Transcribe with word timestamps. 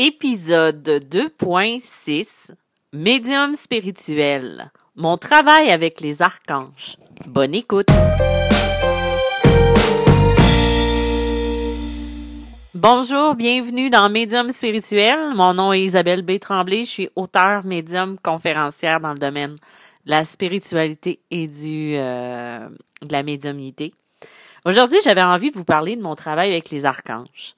Épisode 0.00 0.88
2.6 1.10 2.52
Médium 2.92 3.56
spirituel. 3.56 4.70
Mon 4.94 5.16
travail 5.16 5.72
avec 5.72 6.00
les 6.00 6.22
archanges. 6.22 6.96
Bonne 7.26 7.52
écoute. 7.52 7.88
Bonjour, 12.74 13.34
bienvenue 13.34 13.90
dans 13.90 14.08
Médium 14.08 14.52
spirituel. 14.52 15.34
Mon 15.34 15.54
nom 15.54 15.72
est 15.72 15.82
Isabelle 15.82 16.22
B. 16.22 16.38
Tremblay. 16.38 16.84
Je 16.84 16.90
suis 16.90 17.10
auteur, 17.16 17.66
médium, 17.66 18.20
conférencière 18.22 19.00
dans 19.00 19.14
le 19.14 19.18
domaine 19.18 19.56
de 20.06 20.10
la 20.12 20.24
spiritualité 20.24 21.18
et 21.32 21.48
du, 21.48 21.94
euh, 21.96 22.68
de 23.02 23.12
la 23.12 23.24
médiumnité. 23.24 23.92
Aujourd'hui, 24.64 24.98
j'avais 25.02 25.22
envie 25.22 25.50
de 25.50 25.56
vous 25.56 25.64
parler 25.64 25.96
de 25.96 26.02
mon 26.02 26.14
travail 26.14 26.50
avec 26.50 26.70
les 26.70 26.84
archanges. 26.84 27.54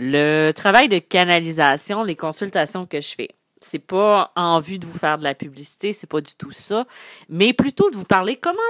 Le 0.00 0.52
travail 0.52 0.88
de 0.88 1.00
canalisation, 1.00 2.04
les 2.04 2.14
consultations 2.14 2.86
que 2.86 3.00
je 3.00 3.16
fais. 3.16 3.30
C'est 3.60 3.80
pas 3.80 4.30
en 4.36 4.60
vue 4.60 4.78
de 4.78 4.86
vous 4.86 4.96
faire 4.96 5.18
de 5.18 5.24
la 5.24 5.34
publicité, 5.34 5.92
c'est 5.92 6.06
pas 6.06 6.20
du 6.20 6.36
tout 6.36 6.52
ça, 6.52 6.84
mais 7.28 7.52
plutôt 7.52 7.90
de 7.90 7.96
vous 7.96 8.04
parler 8.04 8.36
comment 8.36 8.60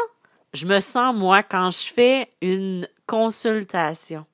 je 0.55 0.65
me 0.65 0.81
sens 0.81 1.15
moi 1.15 1.43
quand 1.43 1.71
je 1.71 1.93
fais 1.93 2.31
une 2.41 2.89
consultation. 3.07 4.25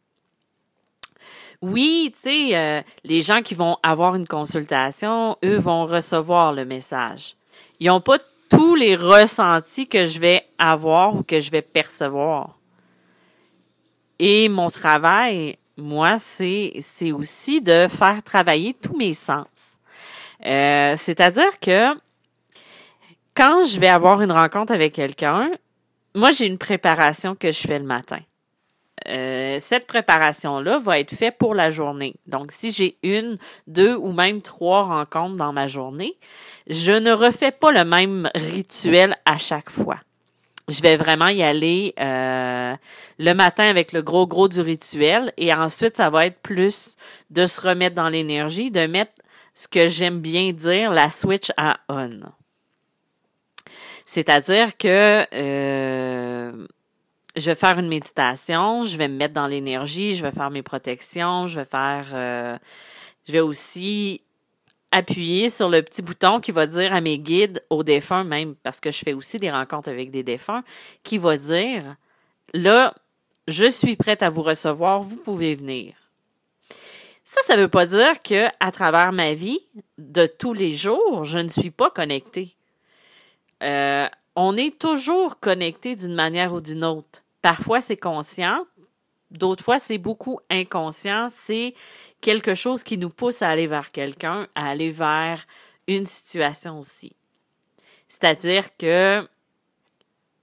Oui, 1.62 2.12
tu 2.14 2.20
sais, 2.20 2.56
euh, 2.56 2.80
les 3.02 3.22
gens 3.22 3.42
qui 3.42 3.56
vont 3.56 3.76
avoir 3.82 4.14
une 4.14 4.28
consultation, 4.28 5.36
eux 5.44 5.58
vont 5.58 5.86
recevoir 5.86 6.52
le 6.52 6.64
message. 6.64 7.34
Ils 7.80 7.88
n'ont 7.88 8.00
pas 8.00 8.18
tous 8.48 8.76
les 8.76 8.94
ressentis 8.94 9.88
que 9.88 10.04
je 10.04 10.20
vais 10.20 10.44
avoir 10.58 11.16
ou 11.16 11.24
que 11.24 11.40
je 11.40 11.50
vais 11.50 11.62
percevoir. 11.62 12.56
Et 14.20 14.48
mon 14.48 14.68
travail, 14.70 15.58
moi, 15.76 16.18
c'est, 16.18 16.74
c'est 16.80 17.12
aussi 17.12 17.60
de 17.60 17.86
faire 17.88 18.22
travailler 18.22 18.74
tous 18.74 18.96
mes 18.96 19.12
sens. 19.12 19.78
Euh, 20.44 20.94
c'est-à-dire 20.96 21.58
que 21.60 21.94
quand 23.34 23.64
je 23.66 23.80
vais 23.80 23.88
avoir 23.88 24.20
une 24.22 24.32
rencontre 24.32 24.72
avec 24.72 24.94
quelqu'un, 24.94 25.50
moi, 26.14 26.30
j'ai 26.30 26.46
une 26.46 26.58
préparation 26.58 27.34
que 27.34 27.50
je 27.50 27.60
fais 27.60 27.78
le 27.78 27.84
matin. 27.84 28.20
Euh, 29.08 29.58
cette 29.60 29.86
préparation-là 29.86 30.78
va 30.78 31.00
être 31.00 31.14
faite 31.14 31.36
pour 31.38 31.54
la 31.54 31.70
journée. 31.70 32.14
Donc, 32.26 32.52
si 32.52 32.70
j'ai 32.70 32.96
une, 33.02 33.36
deux 33.66 33.96
ou 33.96 34.12
même 34.12 34.40
trois 34.40 34.84
rencontres 34.84 35.36
dans 35.36 35.52
ma 35.52 35.66
journée, 35.66 36.16
je 36.68 36.92
ne 36.92 37.12
refais 37.12 37.50
pas 37.50 37.72
le 37.72 37.84
même 37.84 38.30
rituel 38.34 39.14
à 39.24 39.36
chaque 39.36 39.70
fois 39.70 39.98
je 40.68 40.80
vais 40.80 40.96
vraiment 40.96 41.28
y 41.28 41.42
aller 41.42 41.94
euh, 42.00 42.74
le 43.18 43.32
matin 43.34 43.64
avec 43.64 43.92
le 43.92 44.02
gros 44.02 44.26
gros 44.26 44.48
du 44.48 44.60
rituel 44.60 45.32
et 45.36 45.52
ensuite 45.52 45.96
ça 45.96 46.10
va 46.10 46.26
être 46.26 46.40
plus 46.40 46.96
de 47.30 47.46
se 47.46 47.60
remettre 47.60 47.94
dans 47.94 48.08
l'énergie, 48.08 48.70
de 48.70 48.86
mettre 48.86 49.12
ce 49.54 49.68
que 49.68 49.86
j'aime 49.86 50.20
bien 50.20 50.52
dire 50.52 50.90
la 50.90 51.10
switch 51.10 51.50
à 51.56 51.78
on. 51.88 52.10
C'est-à-dire 54.06 54.76
que 54.76 55.26
euh, 55.32 56.66
je 57.36 57.50
vais 57.50 57.54
faire 57.54 57.78
une 57.78 57.88
méditation, 57.88 58.82
je 58.82 58.96
vais 58.96 59.08
me 59.08 59.16
mettre 59.16 59.34
dans 59.34 59.46
l'énergie, 59.46 60.14
je 60.14 60.24
vais 60.24 60.32
faire 60.32 60.50
mes 60.50 60.62
protections, 60.62 61.46
je 61.46 61.60
vais 61.60 61.66
faire 61.66 62.06
euh, 62.14 62.58
je 63.26 63.32
vais 63.32 63.40
aussi 63.40 64.22
appuyer 64.94 65.50
sur 65.50 65.68
le 65.68 65.82
petit 65.82 66.02
bouton 66.02 66.40
qui 66.40 66.52
va 66.52 66.68
dire 66.68 66.92
à 66.94 67.00
mes 67.00 67.18
guides, 67.18 67.64
aux 67.68 67.82
défunts 67.82 68.22
même, 68.22 68.54
parce 68.62 68.78
que 68.78 68.92
je 68.92 68.98
fais 68.98 69.12
aussi 69.12 69.40
des 69.40 69.50
rencontres 69.50 69.88
avec 69.88 70.12
des 70.12 70.22
défunts, 70.22 70.62
qui 71.02 71.18
va 71.18 71.36
dire, 71.36 71.96
là, 72.52 72.94
je 73.48 73.68
suis 73.68 73.96
prête 73.96 74.22
à 74.22 74.30
vous 74.30 74.42
recevoir, 74.42 75.00
vous 75.00 75.16
pouvez 75.16 75.56
venir. 75.56 75.94
Ça, 77.24 77.40
ça 77.42 77.56
ne 77.56 77.62
veut 77.62 77.68
pas 77.68 77.86
dire 77.86 78.20
que 78.20 78.46
à 78.60 78.70
travers 78.70 79.10
ma 79.10 79.34
vie 79.34 79.58
de 79.98 80.26
tous 80.26 80.52
les 80.52 80.72
jours, 80.72 81.24
je 81.24 81.40
ne 81.40 81.48
suis 81.48 81.72
pas 81.72 81.90
connectée. 81.90 82.54
Euh, 83.64 84.06
on 84.36 84.56
est 84.56 84.78
toujours 84.78 85.40
connecté 85.40 85.96
d'une 85.96 86.14
manière 86.14 86.54
ou 86.54 86.60
d'une 86.60 86.84
autre. 86.84 87.24
Parfois, 87.42 87.80
c'est 87.80 87.96
conscient, 87.96 88.64
d'autres 89.38 89.64
fois, 89.64 89.78
c'est 89.78 89.98
beaucoup 89.98 90.40
inconscient. 90.50 91.28
C'est 91.30 91.74
quelque 92.24 92.54
chose 92.54 92.82
qui 92.82 92.96
nous 92.96 93.10
pousse 93.10 93.42
à 93.42 93.50
aller 93.50 93.66
vers 93.66 93.92
quelqu'un, 93.92 94.48
à 94.54 94.70
aller 94.70 94.90
vers 94.90 95.46
une 95.86 96.06
situation 96.06 96.80
aussi. 96.80 97.14
C'est-à-dire 98.08 98.74
que 98.78 99.28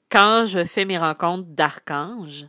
quand 0.09 0.43
je 0.43 0.63
fais 0.63 0.85
mes 0.85 0.99
rencontres 0.99 1.47
d'archanges, 1.47 2.45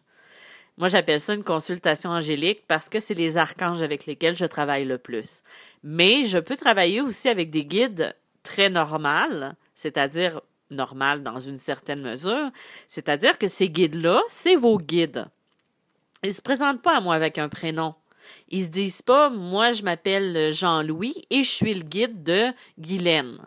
moi 0.76 0.88
j'appelle 0.88 1.18
ça 1.18 1.32
une 1.32 1.44
consultation 1.44 2.10
angélique 2.10 2.66
parce 2.68 2.90
que 2.90 3.00
c'est 3.00 3.14
les 3.14 3.38
archanges 3.38 3.82
avec 3.82 4.04
lesquels 4.04 4.36
je 4.36 4.44
travaille 4.44 4.84
le 4.84 4.98
plus. 4.98 5.42
Mais 5.82 6.24
je 6.24 6.38
peux 6.38 6.56
travailler 6.56 7.00
aussi 7.00 7.30
avec 7.30 7.48
des 7.50 7.64
guides 7.64 8.14
très 8.42 8.68
normales, 8.68 9.56
c'est-à-dire 9.74 10.42
normal 10.70 11.22
dans 11.22 11.38
une 11.38 11.58
certaine 11.58 12.02
mesure, 12.02 12.50
c'est-à-dire 12.86 13.38
que 13.38 13.48
ces 13.48 13.70
guides-là, 13.70 14.20
c'est 14.28 14.56
vos 14.56 14.76
guides. 14.76 15.24
Ils 16.22 16.34
se 16.34 16.42
présentent 16.42 16.82
pas 16.82 16.98
à 16.98 17.00
moi 17.00 17.14
avec 17.14 17.38
un 17.38 17.48
prénom. 17.48 17.94
Ils 18.48 18.64
se 18.64 18.68
disent 18.68 19.02
pas, 19.02 19.30
moi, 19.30 19.72
je 19.72 19.82
m'appelle 19.82 20.52
Jean-Louis 20.52 21.24
et 21.30 21.42
je 21.42 21.50
suis 21.50 21.74
le 21.74 21.82
guide 21.82 22.22
de 22.22 22.52
Guylaine. 22.78 23.38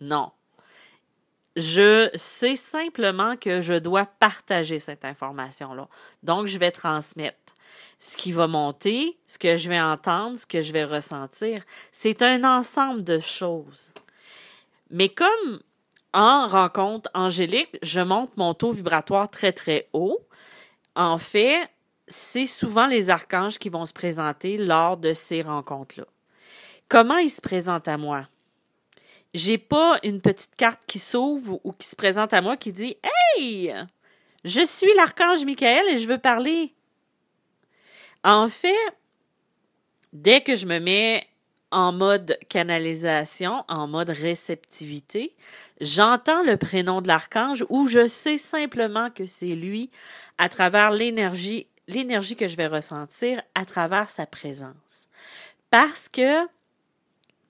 Non. 0.00 0.30
Je 1.56 2.08
sais 2.14 2.56
simplement 2.56 3.36
que 3.36 3.60
je 3.60 3.74
dois 3.74 4.06
partager 4.06 4.78
cette 4.78 5.04
information-là. 5.04 5.88
Donc, 6.22 6.46
je 6.46 6.58
vais 6.58 6.70
transmettre 6.70 7.54
ce 7.98 8.16
qui 8.16 8.30
va 8.32 8.46
monter, 8.46 9.18
ce 9.26 9.38
que 9.38 9.56
je 9.56 9.68
vais 9.68 9.80
entendre, 9.80 10.38
ce 10.38 10.46
que 10.46 10.60
je 10.60 10.72
vais 10.72 10.84
ressentir. 10.84 11.62
C'est 11.90 12.22
un 12.22 12.44
ensemble 12.44 13.02
de 13.02 13.18
choses. 13.18 13.90
Mais 14.90 15.08
comme 15.08 15.60
en 16.12 16.46
rencontre 16.46 17.10
angélique, 17.14 17.76
je 17.82 18.00
monte 18.00 18.36
mon 18.36 18.54
taux 18.54 18.72
vibratoire 18.72 19.28
très, 19.30 19.52
très 19.52 19.88
haut. 19.92 20.20
En 20.94 21.18
fait, 21.18 21.68
c'est 22.08 22.46
souvent 22.46 22.86
les 22.86 23.10
archanges 23.10 23.58
qui 23.58 23.68
vont 23.68 23.86
se 23.86 23.92
présenter 23.92 24.56
lors 24.56 24.96
de 24.96 25.12
ces 25.12 25.42
rencontres-là. 25.42 26.06
Comment 26.88 27.18
ils 27.18 27.30
se 27.30 27.40
présentent 27.40 27.88
à 27.88 27.98
moi? 27.98 28.26
J'ai 29.34 29.58
pas 29.58 29.98
une 30.02 30.20
petite 30.20 30.56
carte 30.56 30.82
qui 30.86 30.98
s'ouvre 30.98 31.60
ou 31.62 31.72
qui 31.72 31.86
se 31.86 31.96
présente 31.96 32.32
à 32.32 32.40
moi 32.40 32.56
qui 32.56 32.72
dit 32.72 32.96
Hey! 33.36 33.74
Je 34.44 34.64
suis 34.64 34.92
l'archange 34.96 35.44
Michael 35.44 35.84
et 35.90 35.98
je 35.98 36.08
veux 36.08 36.18
parler. 36.18 36.72
En 38.24 38.48
fait, 38.48 38.74
dès 40.12 40.40
que 40.42 40.56
je 40.56 40.66
me 40.66 40.78
mets 40.78 41.26
en 41.70 41.92
mode 41.92 42.38
canalisation, 42.48 43.64
en 43.68 43.86
mode 43.86 44.08
réceptivité, 44.08 45.36
j'entends 45.82 46.42
le 46.42 46.56
prénom 46.56 47.02
de 47.02 47.08
l'archange 47.08 47.66
ou 47.68 47.86
je 47.88 48.06
sais 48.06 48.38
simplement 48.38 49.10
que 49.10 49.26
c'est 49.26 49.54
lui 49.54 49.90
à 50.38 50.48
travers 50.48 50.90
l'énergie 50.90 51.66
l'énergie 51.88 52.36
que 52.36 52.46
je 52.46 52.56
vais 52.56 52.68
ressentir 52.68 53.42
à 53.54 53.64
travers 53.64 54.08
sa 54.08 54.26
présence. 54.26 55.08
Parce 55.70 56.08
que 56.08 56.46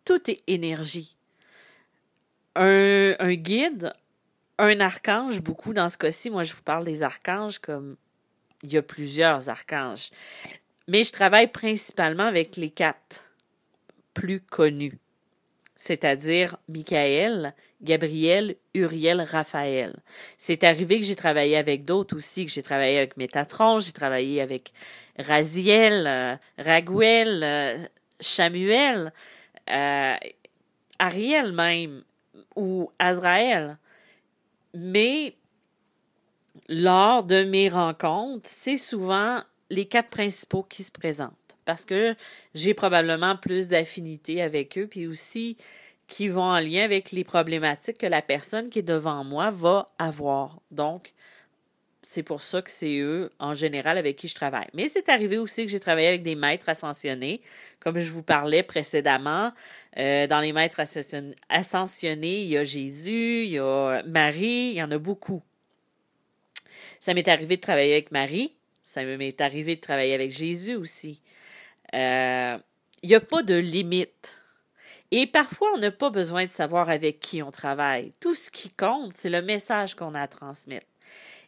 tout 0.04 0.31
est 0.31 0.43
énergie. 0.47 1.15
Un, 2.54 3.34
guide, 3.34 3.93
un 4.59 4.81
archange, 4.81 5.41
beaucoup 5.41 5.75
dans 5.75 5.88
ce 5.88 5.99
cas-ci, 5.99 6.31
moi 6.31 6.43
je 6.44 6.54
vous 6.54 6.62
parle 6.62 6.84
des 6.84 7.03
archanges 7.03 7.59
comme 7.59 7.97
il 8.62 8.72
y 8.72 8.76
a 8.76 8.82
plusieurs 8.82 9.49
archanges. 9.49 10.10
Mais 10.88 11.05
je 11.05 11.12
travaille 11.12 11.49
principalement 11.49 12.25
avec 12.25 12.56
les 12.56 12.70
quatre 12.70 13.31
plus 14.15 14.41
connus, 14.41 14.99
c'est-à-dire 15.76 16.56
Michael, 16.69 17.55
Gabriel, 17.81 18.56
Uriel, 18.75 19.21
Raphaël. 19.21 19.97
C'est 20.37 20.65
arrivé 20.65 20.99
que 20.99 21.06
j'ai 21.06 21.16
travaillé 21.16 21.56
avec 21.56 21.84
d'autres 21.84 22.16
aussi, 22.16 22.44
que 22.44 22.50
j'ai 22.50 22.62
travaillé 22.62 22.99
avec 22.99 23.16
Métatron, 23.16 23.78
j'ai 23.78 23.93
travaillé 23.93 24.41
avec 24.41 24.72
Raziel, 25.19 26.06
euh, 26.06 26.37
Raguel, 26.59 27.43
euh, 27.43 27.78
Samuel, 28.21 29.12
euh, 29.70 30.14
Ariel 30.99 31.53
même, 31.53 32.03
ou 32.56 32.91
Azraël. 32.99 33.79
Mais 34.75 35.37
lors 36.69 37.23
de 37.23 37.44
mes 37.44 37.69
rencontres, 37.69 38.49
c'est 38.49 38.76
souvent 38.76 39.43
les 39.70 39.87
quatre 39.87 40.11
principaux 40.11 40.62
qui 40.62 40.82
se 40.82 40.93
présentent 40.93 41.35
parce 41.69 41.85
que 41.85 42.17
j'ai 42.55 42.73
probablement 42.73 43.37
plus 43.37 43.69
d'affinité 43.69 44.41
avec 44.41 44.79
eux, 44.79 44.87
puis 44.87 45.06
aussi 45.06 45.58
qui 46.08 46.28
vont 46.28 46.43
en 46.43 46.58
lien 46.58 46.82
avec 46.82 47.12
les 47.12 47.22
problématiques 47.22 47.99
que 47.99 48.06
la 48.06 48.22
personne 48.22 48.70
qui 48.70 48.81
est 48.81 48.82
devant 48.82 49.22
moi 49.25 49.50
va 49.50 49.87
avoir. 49.99 50.60
Donc, 50.70 51.12
c'est 52.02 52.22
pour 52.22 52.43
ça 52.43 52.62
que 52.62 52.70
c'est 52.70 52.99
eux, 52.99 53.31
en 53.38 53.52
général, 53.52 53.99
avec 53.99 54.16
qui 54.16 54.28
je 54.28 54.34
travaille. 54.34 54.69
Mais 54.72 54.88
c'est 54.88 55.10
arrivé 55.10 55.37
aussi 55.37 55.66
que 55.66 55.70
j'ai 55.70 55.81
travaillé 55.81 56.08
avec 56.08 56.22
des 56.22 56.34
maîtres 56.34 56.69
ascensionnés, 56.69 57.43
comme 57.81 57.99
je 57.99 58.10
vous 58.10 58.22
parlais 58.22 58.62
précédemment. 58.62 59.52
Euh, 59.99 60.26
dans 60.26 60.40
les 60.40 60.52
maîtres 60.52 60.81
ascensionnés, 61.50 62.43
il 62.43 62.49
y 62.49 62.56
a 62.56 62.64
Jésus, 62.64 63.44
il 63.44 63.50
y 63.50 63.58
a 63.58 64.02
Marie, 64.06 64.70
il 64.70 64.76
y 64.76 64.82
en 64.82 64.90
a 64.90 64.99
beaucoup. 64.99 65.43
Ça 67.00 67.12
m'est 67.12 67.28
arrivé 67.28 67.56
de 67.56 67.60
travailler 67.60 67.93
avec 67.93 68.10
Marie, 68.12 68.55
ça 68.82 69.05
m'est 69.05 69.40
arrivé 69.43 69.76
de 69.76 69.81
travailler 69.81 70.14
avec 70.14 70.32
Jésus 70.32 70.76
aussi. 70.76 71.20
Euh, 71.94 72.56
il 73.02 73.08
n'y 73.08 73.14
a 73.14 73.20
pas 73.20 73.43
de 73.43 73.55
limite. 73.55 74.40
Et 75.10 75.26
parfois, 75.26 75.69
on 75.75 75.78
n'a 75.78 75.90
pas 75.90 76.10
besoin 76.10 76.44
de 76.44 76.50
savoir 76.50 76.90
avec 76.90 77.20
qui 77.20 77.43
on 77.43 77.50
travaille. 77.50 78.12
Tout 78.20 78.34
ce 78.34 78.50
qui 78.50 78.70
compte, 78.70 79.14
c'est 79.14 79.31
le 79.31 79.40
message 79.40 79.94
qu'on 79.94 80.14
a 80.14 80.20
à 80.20 80.26
transmettre. 80.26 80.87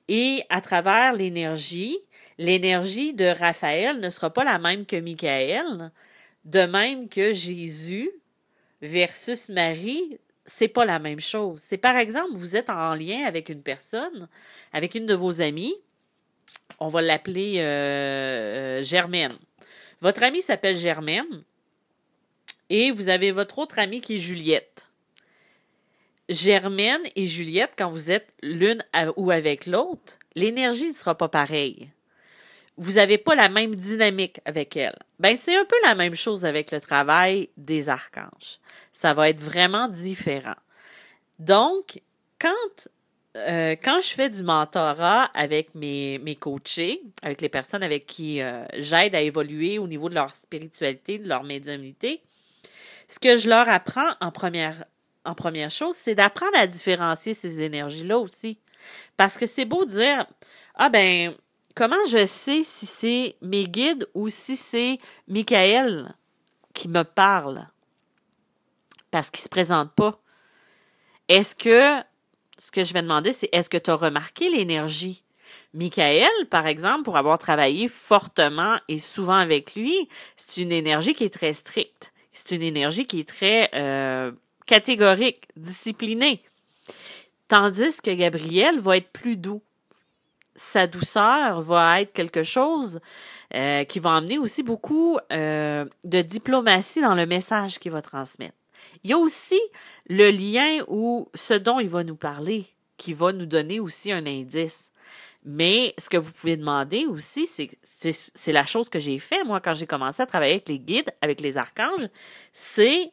Et 0.08 0.42
à 0.48 0.60
travers 0.60 1.12
l'énergie, 1.12 1.98
l'énergie 2.38 3.12
de 3.12 3.26
Raphaël 3.26 4.00
ne 4.00 4.08
sera 4.08 4.30
pas 4.30 4.44
la 4.44 4.58
même 4.58 4.86
que 4.86 4.96
Michael, 4.96 5.92
de 6.44 6.60
même 6.60 7.08
que 7.08 7.32
Jésus 7.32 8.10
versus 8.80 9.50
Marie, 9.50 10.18
c'est 10.46 10.68
pas 10.68 10.84
la 10.84 10.98
même 10.98 11.20
chose. 11.20 11.60
C'est 11.60 11.78
par 11.78 11.96
exemple, 11.96 12.32
vous 12.34 12.56
êtes 12.56 12.70
en 12.70 12.94
lien 12.94 13.24
avec 13.26 13.50
une 13.50 13.62
personne, 13.62 14.28
avec 14.72 14.94
une 14.94 15.06
de 15.06 15.14
vos 15.14 15.42
amies, 15.42 15.76
on 16.80 16.88
va 16.88 17.02
l'appeler 17.02 17.58
euh, 17.58 18.78
euh, 18.78 18.82
Germaine. 18.82 19.34
Votre 20.00 20.22
amie 20.22 20.40
s'appelle 20.40 20.76
Germaine 20.76 21.44
et 22.70 22.92
vous 22.92 23.08
avez 23.08 23.32
votre 23.32 23.58
autre 23.58 23.78
amie 23.78 24.00
qui 24.00 24.14
est 24.14 24.18
Juliette. 24.18 24.90
Germaine 26.28 27.02
et 27.16 27.26
Juliette, 27.26 27.72
quand 27.76 27.90
vous 27.90 28.12
êtes 28.12 28.32
l'une 28.40 28.82
ou 29.16 29.32
avec 29.32 29.66
l'autre, 29.66 30.18
l'énergie 30.36 30.88
ne 30.88 30.94
sera 30.94 31.16
pas 31.16 31.28
pareille. 31.28 31.90
Vous 32.76 32.92
n'avez 32.92 33.18
pas 33.18 33.34
la 33.34 33.48
même 33.48 33.74
dynamique 33.74 34.40
avec 34.44 34.76
elle. 34.76 34.96
Ben, 35.18 35.36
c'est 35.36 35.56
un 35.56 35.64
peu 35.64 35.76
la 35.82 35.96
même 35.96 36.14
chose 36.14 36.44
avec 36.44 36.70
le 36.70 36.80
travail 36.80 37.50
des 37.56 37.88
archanges. 37.88 38.58
Ça 38.92 39.12
va 39.12 39.28
être 39.28 39.40
vraiment 39.40 39.88
différent. 39.88 40.54
Donc, 41.40 42.00
quand 42.38 42.88
euh, 43.36 43.76
quand 43.80 44.00
je 44.00 44.08
fais 44.08 44.28
du 44.28 44.42
mentorat 44.42 45.24
avec 45.34 45.74
mes, 45.74 46.18
mes 46.18 46.34
coachés, 46.34 47.00
avec 47.22 47.40
les 47.40 47.48
personnes 47.48 47.82
avec 47.82 48.04
qui 48.06 48.42
euh, 48.42 48.64
j'aide 48.76 49.14
à 49.14 49.20
évoluer 49.20 49.78
au 49.78 49.86
niveau 49.86 50.08
de 50.08 50.14
leur 50.14 50.34
spiritualité, 50.34 51.18
de 51.18 51.28
leur 51.28 51.44
médiumnité, 51.44 52.22
ce 53.10 53.18
que 53.18 53.36
je 53.36 53.48
leur 53.48 53.68
apprends 53.68 54.14
en 54.20 54.30
première, 54.30 54.84
en 55.24 55.34
première 55.34 55.72
chose, 55.72 55.96
c'est 55.96 56.14
d'apprendre 56.14 56.56
à 56.56 56.68
différencier 56.68 57.34
ces 57.34 57.60
énergies-là 57.60 58.18
aussi. 58.18 58.60
Parce 59.16 59.36
que 59.36 59.46
c'est 59.46 59.64
beau 59.64 59.84
dire, 59.84 60.26
ah 60.76 60.88
ben, 60.90 61.34
comment 61.74 61.96
je 62.08 62.24
sais 62.24 62.62
si 62.62 62.86
c'est 62.86 63.36
mes 63.42 63.66
guides 63.66 64.08
ou 64.14 64.28
si 64.28 64.56
c'est 64.56 64.98
Michael 65.26 66.14
qui 66.72 66.88
me 66.88 67.02
parle? 67.02 67.66
Parce 69.10 69.28
qu'il 69.30 69.42
se 69.42 69.48
présente 69.48 69.92
pas. 69.92 70.20
Est-ce 71.28 71.56
que 71.56 72.00
ce 72.58 72.70
que 72.70 72.84
je 72.84 72.94
vais 72.94 73.02
demander, 73.02 73.32
c'est 73.32 73.48
est-ce 73.50 73.68
que 73.68 73.76
tu 73.76 73.90
as 73.90 73.96
remarqué 73.96 74.48
l'énergie? 74.50 75.24
Michael, 75.74 76.30
par 76.48 76.68
exemple, 76.68 77.02
pour 77.02 77.16
avoir 77.16 77.38
travaillé 77.38 77.88
fortement 77.88 78.78
et 78.86 78.98
souvent 78.98 79.34
avec 79.34 79.74
lui, 79.74 80.08
c'est 80.36 80.62
une 80.62 80.70
énergie 80.70 81.14
qui 81.14 81.24
est 81.24 81.34
très 81.34 81.52
stricte. 81.52 82.09
C'est 82.42 82.56
une 82.56 82.62
énergie 82.62 83.04
qui 83.04 83.20
est 83.20 83.28
très 83.28 83.68
euh, 83.74 84.32
catégorique, 84.64 85.46
disciplinée. 85.56 86.42
Tandis 87.48 88.00
que 88.02 88.10
Gabriel 88.10 88.80
va 88.80 88.96
être 88.96 89.10
plus 89.10 89.36
doux. 89.36 89.60
Sa 90.54 90.86
douceur 90.86 91.60
va 91.60 92.00
être 92.00 92.14
quelque 92.14 92.42
chose 92.42 93.00
euh, 93.54 93.84
qui 93.84 94.00
va 94.00 94.10
emmener 94.10 94.38
aussi 94.38 94.62
beaucoup 94.62 95.18
euh, 95.30 95.84
de 96.04 96.22
diplomatie 96.22 97.02
dans 97.02 97.14
le 97.14 97.26
message 97.26 97.78
qu'il 97.78 97.92
va 97.92 98.00
transmettre. 98.00 98.56
Il 99.04 99.10
y 99.10 99.12
a 99.12 99.18
aussi 99.18 99.60
le 100.08 100.30
lien 100.30 100.82
ou 100.88 101.28
ce 101.34 101.52
dont 101.52 101.78
il 101.78 101.90
va 101.90 102.04
nous 102.04 102.16
parler, 102.16 102.66
qui 102.96 103.12
va 103.12 103.32
nous 103.32 103.46
donner 103.46 103.80
aussi 103.80 104.12
un 104.12 104.24
indice. 104.24 104.90
Mais 105.44 105.94
ce 105.96 106.10
que 106.10 106.18
vous 106.18 106.32
pouvez 106.32 106.56
demander 106.56 107.06
aussi, 107.06 107.46
c'est 107.46 108.52
la 108.52 108.66
chose 108.66 108.88
que 108.88 108.98
j'ai 108.98 109.18
fait, 109.18 109.42
moi, 109.44 109.60
quand 109.60 109.72
j'ai 109.72 109.86
commencé 109.86 110.22
à 110.22 110.26
travailler 110.26 110.52
avec 110.52 110.68
les 110.68 110.78
guides, 110.78 111.10
avec 111.22 111.40
les 111.40 111.56
archanges, 111.56 112.08
c'est 112.52 113.10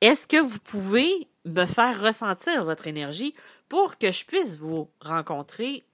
est-ce 0.00 0.26
que 0.26 0.40
vous 0.40 0.58
pouvez 0.58 1.28
me 1.44 1.64
faire 1.64 2.02
ressentir 2.02 2.64
votre 2.64 2.88
énergie 2.88 3.34
pour 3.68 3.96
que 3.96 4.10
je 4.10 4.24
puisse 4.24 4.56
vous 4.58 4.90
rencontrer, 5.00 5.84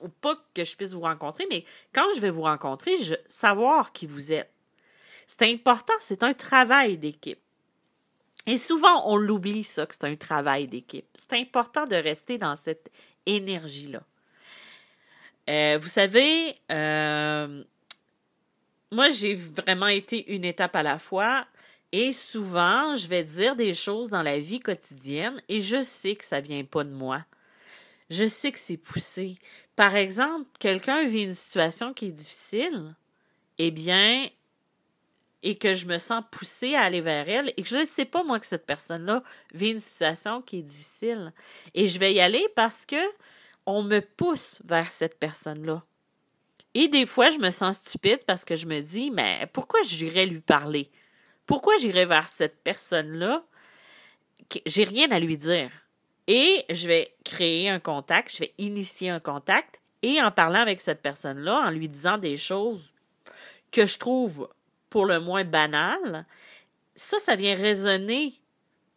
ou 0.00 0.08
pas 0.08 0.36
que 0.54 0.64
je 0.64 0.76
puisse 0.76 0.92
vous 0.92 1.00
rencontrer, 1.00 1.46
mais 1.50 1.64
quand 1.92 2.06
je 2.14 2.20
vais 2.20 2.30
vous 2.30 2.42
rencontrer, 2.42 2.96
je, 2.96 3.14
savoir 3.28 3.92
qui 3.92 4.06
vous 4.06 4.32
êtes. 4.32 4.52
C'est 5.26 5.42
important, 5.42 5.92
c'est 6.00 6.22
un 6.22 6.32
travail 6.32 6.96
d'équipe. 6.96 7.40
Et 8.46 8.56
souvent, 8.56 9.02
on 9.06 9.16
l'oublie, 9.16 9.64
ça, 9.64 9.84
que 9.84 9.94
c'est 9.94 10.04
un 10.04 10.16
travail 10.16 10.68
d'équipe. 10.68 11.06
C'est 11.12 11.34
important 11.34 11.84
de 11.84 11.96
rester 11.96 12.38
dans 12.38 12.56
cette 12.56 12.90
énergie-là. 13.26 14.02
Euh, 15.48 15.78
vous 15.80 15.88
savez, 15.88 16.56
euh, 16.70 17.64
moi, 18.92 19.08
j'ai 19.08 19.34
vraiment 19.34 19.88
été 19.88 20.34
une 20.34 20.44
étape 20.44 20.76
à 20.76 20.82
la 20.82 20.98
fois. 20.98 21.46
Et 21.90 22.12
souvent, 22.12 22.96
je 22.96 23.08
vais 23.08 23.24
dire 23.24 23.56
des 23.56 23.72
choses 23.72 24.10
dans 24.10 24.22
la 24.22 24.38
vie 24.38 24.60
quotidienne 24.60 25.42
et 25.48 25.62
je 25.62 25.82
sais 25.82 26.16
que 26.16 26.24
ça 26.24 26.40
vient 26.40 26.64
pas 26.64 26.84
de 26.84 26.90
moi. 26.90 27.18
Je 28.10 28.26
sais 28.26 28.52
que 28.52 28.58
c'est 28.58 28.76
poussé. 28.76 29.38
Par 29.74 29.96
exemple, 29.96 30.46
quelqu'un 30.58 31.06
vit 31.06 31.24
une 31.24 31.34
situation 31.34 31.94
qui 31.94 32.06
est 32.06 32.12
difficile. 32.12 32.94
Eh 33.56 33.70
bien, 33.70 34.28
et 35.42 35.56
que 35.56 35.72
je 35.72 35.86
me 35.86 35.98
sens 35.98 36.22
poussée 36.30 36.74
à 36.74 36.82
aller 36.82 37.00
vers 37.00 37.28
elle 37.28 37.52
et 37.56 37.62
que 37.62 37.68
je 37.68 37.78
ne 37.78 37.84
sais 37.84 38.04
pas, 38.04 38.22
moi, 38.22 38.38
que 38.38 38.46
cette 38.46 38.66
personne-là 38.66 39.22
vit 39.54 39.70
une 39.70 39.80
situation 39.80 40.42
qui 40.42 40.58
est 40.58 40.62
difficile. 40.62 41.32
Et 41.74 41.88
je 41.88 41.98
vais 41.98 42.12
y 42.12 42.20
aller 42.20 42.44
parce 42.54 42.84
que 42.84 42.96
on 43.68 43.82
me 43.82 44.00
pousse 44.00 44.62
vers 44.64 44.90
cette 44.90 45.18
personne-là. 45.18 45.84
Et 46.72 46.88
des 46.88 47.04
fois, 47.04 47.28
je 47.28 47.36
me 47.36 47.50
sens 47.50 47.76
stupide 47.76 48.24
parce 48.26 48.46
que 48.46 48.56
je 48.56 48.66
me 48.66 48.80
dis, 48.80 49.10
mais 49.10 49.46
pourquoi 49.52 49.82
j'irais 49.82 50.24
lui 50.24 50.40
parler? 50.40 50.90
Pourquoi 51.44 51.76
j'irais 51.76 52.06
vers 52.06 52.28
cette 52.28 52.62
personne-là? 52.64 53.44
J'ai 54.64 54.84
rien 54.84 55.10
à 55.10 55.20
lui 55.20 55.36
dire? 55.36 55.70
Et 56.26 56.64
je 56.70 56.88
vais 56.88 57.14
créer 57.26 57.68
un 57.68 57.78
contact, 57.78 58.34
je 58.34 58.38
vais 58.38 58.54
initier 58.56 59.10
un 59.10 59.20
contact 59.20 59.80
et 60.00 60.22
en 60.22 60.30
parlant 60.30 60.60
avec 60.60 60.80
cette 60.80 61.02
personne-là, 61.02 61.66
en 61.66 61.70
lui 61.70 61.88
disant 61.88 62.16
des 62.16 62.38
choses 62.38 62.94
que 63.70 63.84
je 63.84 63.98
trouve 63.98 64.48
pour 64.88 65.04
le 65.04 65.20
moins 65.20 65.44
banal, 65.44 66.24
ça, 66.94 67.18
ça 67.18 67.36
vient 67.36 67.54
résonner 67.54 68.32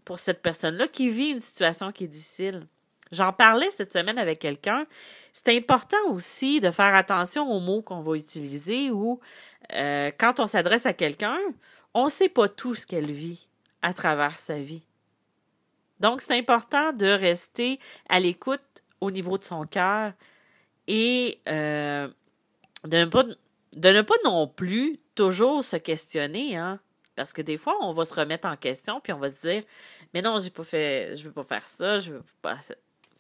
pour 0.06 0.18
cette 0.18 0.42
personne-là 0.42 0.88
qui 0.88 1.10
vit 1.10 1.32
une 1.32 1.40
situation 1.40 1.92
qui 1.92 2.06
est 2.06 2.08
difficile. 2.08 2.68
J'en 3.12 3.34
parlais 3.34 3.70
cette 3.72 3.92
semaine 3.92 4.18
avec 4.18 4.40
quelqu'un. 4.40 4.86
C'est 5.34 5.56
important 5.56 5.98
aussi 6.10 6.60
de 6.60 6.72
faire 6.72 6.96
attention 6.96 7.52
aux 7.52 7.60
mots 7.60 7.82
qu'on 7.82 8.02
va 8.02 8.16
utiliser 8.16 8.90
ou 8.90 9.20
euh, 9.74 10.12
quand 10.18 10.40
on 10.40 10.48
s'adresse 10.48 10.86
à 10.86 10.94
quelqu'un, 10.94 11.38
on 11.94 12.06
ne 12.06 12.10
sait 12.10 12.30
pas 12.30 12.48
tout 12.48 12.76
ce 12.76 12.86
qu'elle 12.86 13.12
vit 13.12 13.48
à 13.82 13.94
travers 13.94 14.38
sa 14.40 14.58
vie. 14.60 14.84
Donc, 16.00 16.22
c'est 16.22 16.38
important 16.38 16.94
de 16.94 17.06
rester 17.06 17.80
à 18.10 18.20
l'écoute 18.20 18.62
au 19.02 19.12
niveau 19.12 19.38
de 19.38 19.44
son 19.44 19.66
cœur 19.66 20.14
et 20.88 21.40
euh, 21.48 22.08
de, 22.86 22.98
ne 22.98 24.02
pas, 24.02 24.16
non 24.26 24.48
plus 24.48 25.00
toujours 25.16 25.64
se 25.64 25.76
questionner, 25.76 26.58
hein. 26.58 26.80
Parce 27.16 27.34
que 27.34 27.42
des 27.42 27.58
fois, 27.58 27.76
on 27.82 27.92
va 27.92 28.06
se 28.06 28.16
remettre 28.16 28.48
en 28.48 28.56
question, 28.56 29.02
puis 29.02 29.12
on 29.12 29.20
va 29.20 29.30
se 29.30 29.42
dire, 29.48 29.64
mais 30.14 30.22
non, 30.22 30.38
j'ai 30.38 30.50
pas 30.50 30.64
fait, 30.64 31.16
je 31.18 31.26
veux 31.26 31.32
pas 31.32 31.44
faire 31.44 31.68
ça, 31.68 32.00
je 32.00 32.14
veux 32.14 32.24
pas 32.42 32.58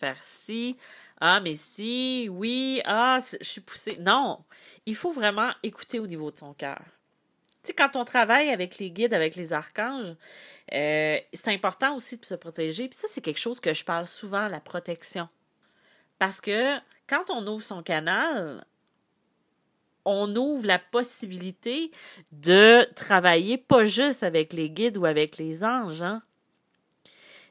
faire 0.02 0.24
ci. 0.24 0.76
Ah, 1.22 1.40
mais 1.40 1.56
si, 1.56 2.28
oui, 2.32 2.82
ah, 2.86 3.20
je 3.40 3.46
suis 3.46 3.62
poussée. 3.62 3.96
Non, 4.00 4.44
il 4.86 4.96
faut 4.96 5.12
vraiment 5.12 5.52
écouter 5.62 6.00
au 6.00 6.08
niveau 6.08 6.32
de 6.32 6.38
son 6.38 6.54
cœur. 6.54 6.82
Tu 7.64 7.68
sais, 7.68 7.74
quand 7.74 7.96
on 7.96 8.04
travaille 8.06 8.50
avec 8.50 8.80
les 8.80 8.90
guides, 8.90 9.14
avec 9.14 9.36
les 9.36 9.54
archanges, 9.54 10.16
euh, 10.74 11.18
c'est 11.32 11.50
important 11.50 11.96
aussi 11.96 12.18
de 12.18 12.26
se 12.26 12.34
protéger. 12.34 12.88
Puis 12.88 12.98
ça, 12.98 13.08
c'est 13.08 13.22
quelque 13.22 13.40
chose 13.40 13.60
que 13.60 13.74
je 13.74 13.86
parle 13.86 14.08
souvent, 14.08 14.48
la 14.48 14.60
protection. 14.60 15.30
Parce 16.18 16.42
que 16.42 16.78
quand 17.08 17.30
on 17.30 17.46
ouvre 17.46 17.64
son 17.64 17.84
canal, 17.84 18.66
on 20.06 20.36
ouvre 20.36 20.66
la 20.66 20.80
possibilité 20.80 21.92
de 22.32 22.92
travailler 22.96 23.60
pas 23.60 23.84
juste 23.84 24.24
avec 24.24 24.54
les 24.54 24.72
guides 24.72 24.98
ou 24.98 25.06
avec 25.06 25.38
les 25.38 25.64
anges. 25.64 26.02
Hein. 26.02 26.24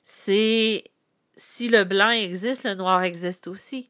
C'est 0.02 0.89
si 1.40 1.68
le 1.68 1.84
blanc 1.84 2.10
existe, 2.10 2.64
le 2.64 2.74
noir 2.74 3.02
existe 3.02 3.48
aussi. 3.48 3.88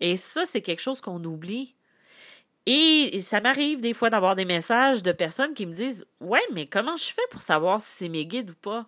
Et 0.00 0.16
ça, 0.16 0.46
c'est 0.46 0.62
quelque 0.62 0.80
chose 0.80 1.00
qu'on 1.00 1.22
oublie. 1.24 1.74
Et 2.66 3.20
ça 3.20 3.40
m'arrive 3.40 3.80
des 3.80 3.94
fois 3.94 4.10
d'avoir 4.10 4.36
des 4.36 4.44
messages 4.44 5.02
de 5.02 5.12
personnes 5.12 5.54
qui 5.54 5.66
me 5.66 5.72
disent 5.72 6.06
Ouais, 6.20 6.42
mais 6.52 6.66
comment 6.66 6.96
je 6.96 7.06
fais 7.06 7.22
pour 7.30 7.40
savoir 7.40 7.80
si 7.80 7.96
c'est 7.96 8.08
mes 8.08 8.26
guides 8.26 8.50
ou 8.50 8.54
pas? 8.54 8.86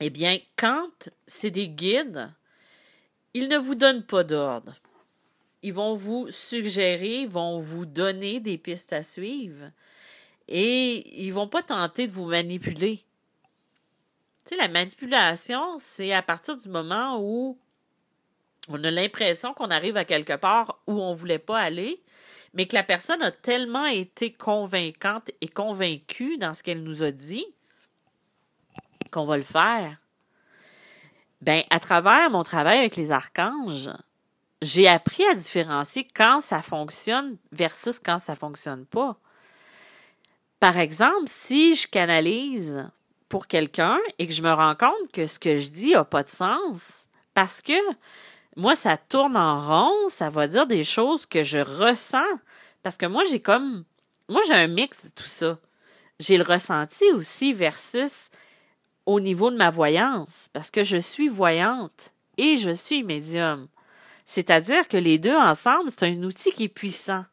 Eh 0.00 0.10
bien, 0.10 0.38
quand 0.56 1.08
c'est 1.26 1.50
des 1.50 1.68
guides, 1.68 2.30
ils 3.32 3.48
ne 3.48 3.56
vous 3.56 3.74
donnent 3.74 4.04
pas 4.04 4.24
d'ordre 4.24 4.74
ils 5.64 5.72
vont 5.72 5.94
vous 5.94 6.26
suggérer, 6.30 7.24
vont 7.24 7.58
vous 7.58 7.86
donner 7.86 8.38
des 8.38 8.58
pistes 8.58 8.92
à 8.92 9.02
suivre 9.02 9.70
et 10.46 11.24
ils 11.24 11.32
vont 11.32 11.48
pas 11.48 11.62
tenter 11.62 12.06
de 12.06 12.12
vous 12.12 12.26
manipuler. 12.26 13.00
Tu 14.44 14.54
sais, 14.54 14.60
la 14.60 14.68
manipulation, 14.68 15.78
c'est 15.78 16.12
à 16.12 16.20
partir 16.20 16.56
du 16.56 16.68
moment 16.68 17.18
où 17.18 17.58
on 18.68 18.82
a 18.84 18.90
l'impression 18.90 19.54
qu'on 19.54 19.70
arrive 19.70 19.96
à 19.96 20.04
quelque 20.04 20.36
part 20.36 20.78
où 20.86 21.00
on 21.00 21.14
voulait 21.14 21.38
pas 21.38 21.58
aller, 21.58 22.02
mais 22.52 22.66
que 22.66 22.74
la 22.74 22.82
personne 22.82 23.22
a 23.22 23.30
tellement 23.30 23.86
été 23.86 24.32
convaincante 24.32 25.30
et 25.40 25.48
convaincue 25.48 26.36
dans 26.36 26.54
ce 26.54 26.62
qu'elle 26.62 26.82
nous 26.82 27.02
a 27.02 27.10
dit 27.10 27.46
qu'on 29.10 29.26
va 29.26 29.36
le 29.36 29.44
faire. 29.44 29.96
Ben, 31.40 31.62
à 31.70 31.78
travers 31.78 32.30
mon 32.30 32.42
travail 32.42 32.78
avec 32.78 32.96
les 32.96 33.12
archanges, 33.12 33.90
j'ai 34.62 34.88
appris 34.88 35.24
à 35.24 35.34
différencier 35.34 36.06
quand 36.14 36.40
ça 36.40 36.62
fonctionne 36.62 37.36
versus 37.52 37.98
quand 37.98 38.18
ça 38.18 38.34
fonctionne 38.34 38.86
pas. 38.86 39.18
Par 40.58 40.78
exemple, 40.78 41.26
si 41.26 41.74
je 41.74 41.86
canalise 41.86 42.90
pour 43.34 43.48
quelqu'un 43.48 43.98
et 44.20 44.28
que 44.28 44.32
je 44.32 44.42
me 44.42 44.52
rends 44.52 44.76
compte 44.76 45.10
que 45.12 45.26
ce 45.26 45.40
que 45.40 45.58
je 45.58 45.70
dis 45.70 45.96
a 45.96 46.04
pas 46.04 46.22
de 46.22 46.28
sens, 46.28 47.06
parce 47.34 47.62
que 47.62 47.72
moi, 48.54 48.76
ça 48.76 48.96
tourne 48.96 49.36
en 49.36 49.60
rond, 49.60 50.08
ça 50.08 50.28
va 50.28 50.46
dire 50.46 50.68
des 50.68 50.84
choses 50.84 51.26
que 51.26 51.42
je 51.42 51.58
ressens. 51.58 52.38
Parce 52.84 52.96
que 52.96 53.06
moi, 53.06 53.24
j'ai 53.28 53.40
comme. 53.40 53.82
Moi, 54.28 54.40
j'ai 54.46 54.54
un 54.54 54.68
mix 54.68 55.06
de 55.06 55.10
tout 55.10 55.24
ça. 55.24 55.58
J'ai 56.20 56.36
le 56.36 56.44
ressenti 56.44 57.10
aussi 57.12 57.52
versus 57.52 58.28
au 59.04 59.18
niveau 59.18 59.50
de 59.50 59.56
ma 59.56 59.70
voyance, 59.70 60.48
parce 60.52 60.70
que 60.70 60.84
je 60.84 60.98
suis 60.98 61.26
voyante 61.26 62.12
et 62.36 62.56
je 62.56 62.70
suis 62.70 63.02
médium. 63.02 63.66
C'est-à-dire 64.24 64.86
que 64.86 64.96
les 64.96 65.18
deux 65.18 65.34
ensemble, 65.34 65.90
c'est 65.90 66.06
un 66.06 66.22
outil 66.22 66.52
qui 66.52 66.64
est 66.64 66.68
puissant, 66.68 67.24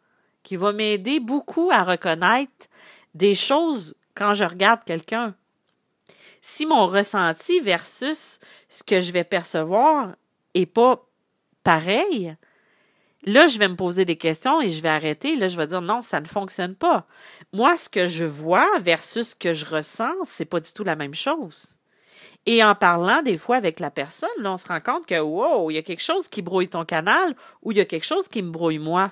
qui 0.42 0.56
va 0.56 0.72
m'aider 0.72 1.20
beaucoup 1.20 1.70
à 1.72 1.84
reconnaître 1.84 2.70
des 3.14 3.36
choses 3.36 3.94
quand 4.16 4.34
je 4.34 4.46
regarde 4.46 4.84
quelqu'un. 4.84 5.36
Si 6.42 6.66
mon 6.66 6.88
ressenti 6.88 7.60
versus 7.60 8.40
ce 8.68 8.84
que 8.84 9.00
je 9.00 9.12
vais 9.12 9.24
percevoir 9.24 10.16
est 10.54 10.66
pas 10.66 11.06
pareil, 11.64 12.36
là, 13.24 13.46
je 13.46 13.60
vais 13.60 13.68
me 13.68 13.76
poser 13.76 14.06
des 14.06 14.18
questions 14.18 14.62
et 14.62 14.70
je 14.70 14.82
vais 14.82 14.90
arrêter. 14.90 15.36
Là, 15.36 15.48
je 15.48 15.58
vais 15.58 15.68
dire 15.68 15.82
non, 15.82 16.02
ça 16.02 16.20
ne 16.20 16.26
fonctionne 16.26 16.76
pas. 16.76 17.06
Moi, 17.54 17.78
ce 17.78 17.90
que 17.90 18.08
je 18.08 18.26
vois 18.26 18.80
versus 18.80 19.30
ce 19.30 19.36
que 19.36 19.54
je 19.54 19.66
ressens, 19.66 20.14
c'est 20.26 20.46
pas 20.46 20.60
du 20.60 20.74
tout 20.74 20.84
la 20.84 20.96
même 20.96 21.14
chose. 21.14 21.78
Et 22.48 22.64
en 22.64 22.74
parlant 22.74 23.22
des 23.22 23.38
fois 23.38 23.58
avec 23.58 23.80
la 23.80 23.92
personne, 23.92 24.30
là, 24.40 24.52
on 24.52 24.58
se 24.58 24.68
rend 24.68 24.82
compte 24.82 25.06
que 25.06 25.20
wow, 25.20 25.70
il 25.70 25.76
y 25.76 25.78
a 25.78 25.84
quelque 25.84 26.02
chose 26.02 26.28
qui 26.28 26.42
brouille 26.42 26.70
ton 26.70 26.86
canal 26.86 27.36
ou 27.62 27.72
il 27.72 27.78
y 27.78 27.82
a 27.82 27.86
quelque 27.86 28.06
chose 28.06 28.28
qui 28.28 28.42
me 28.42 28.50
brouille 28.50 28.80
moi. 28.80 29.12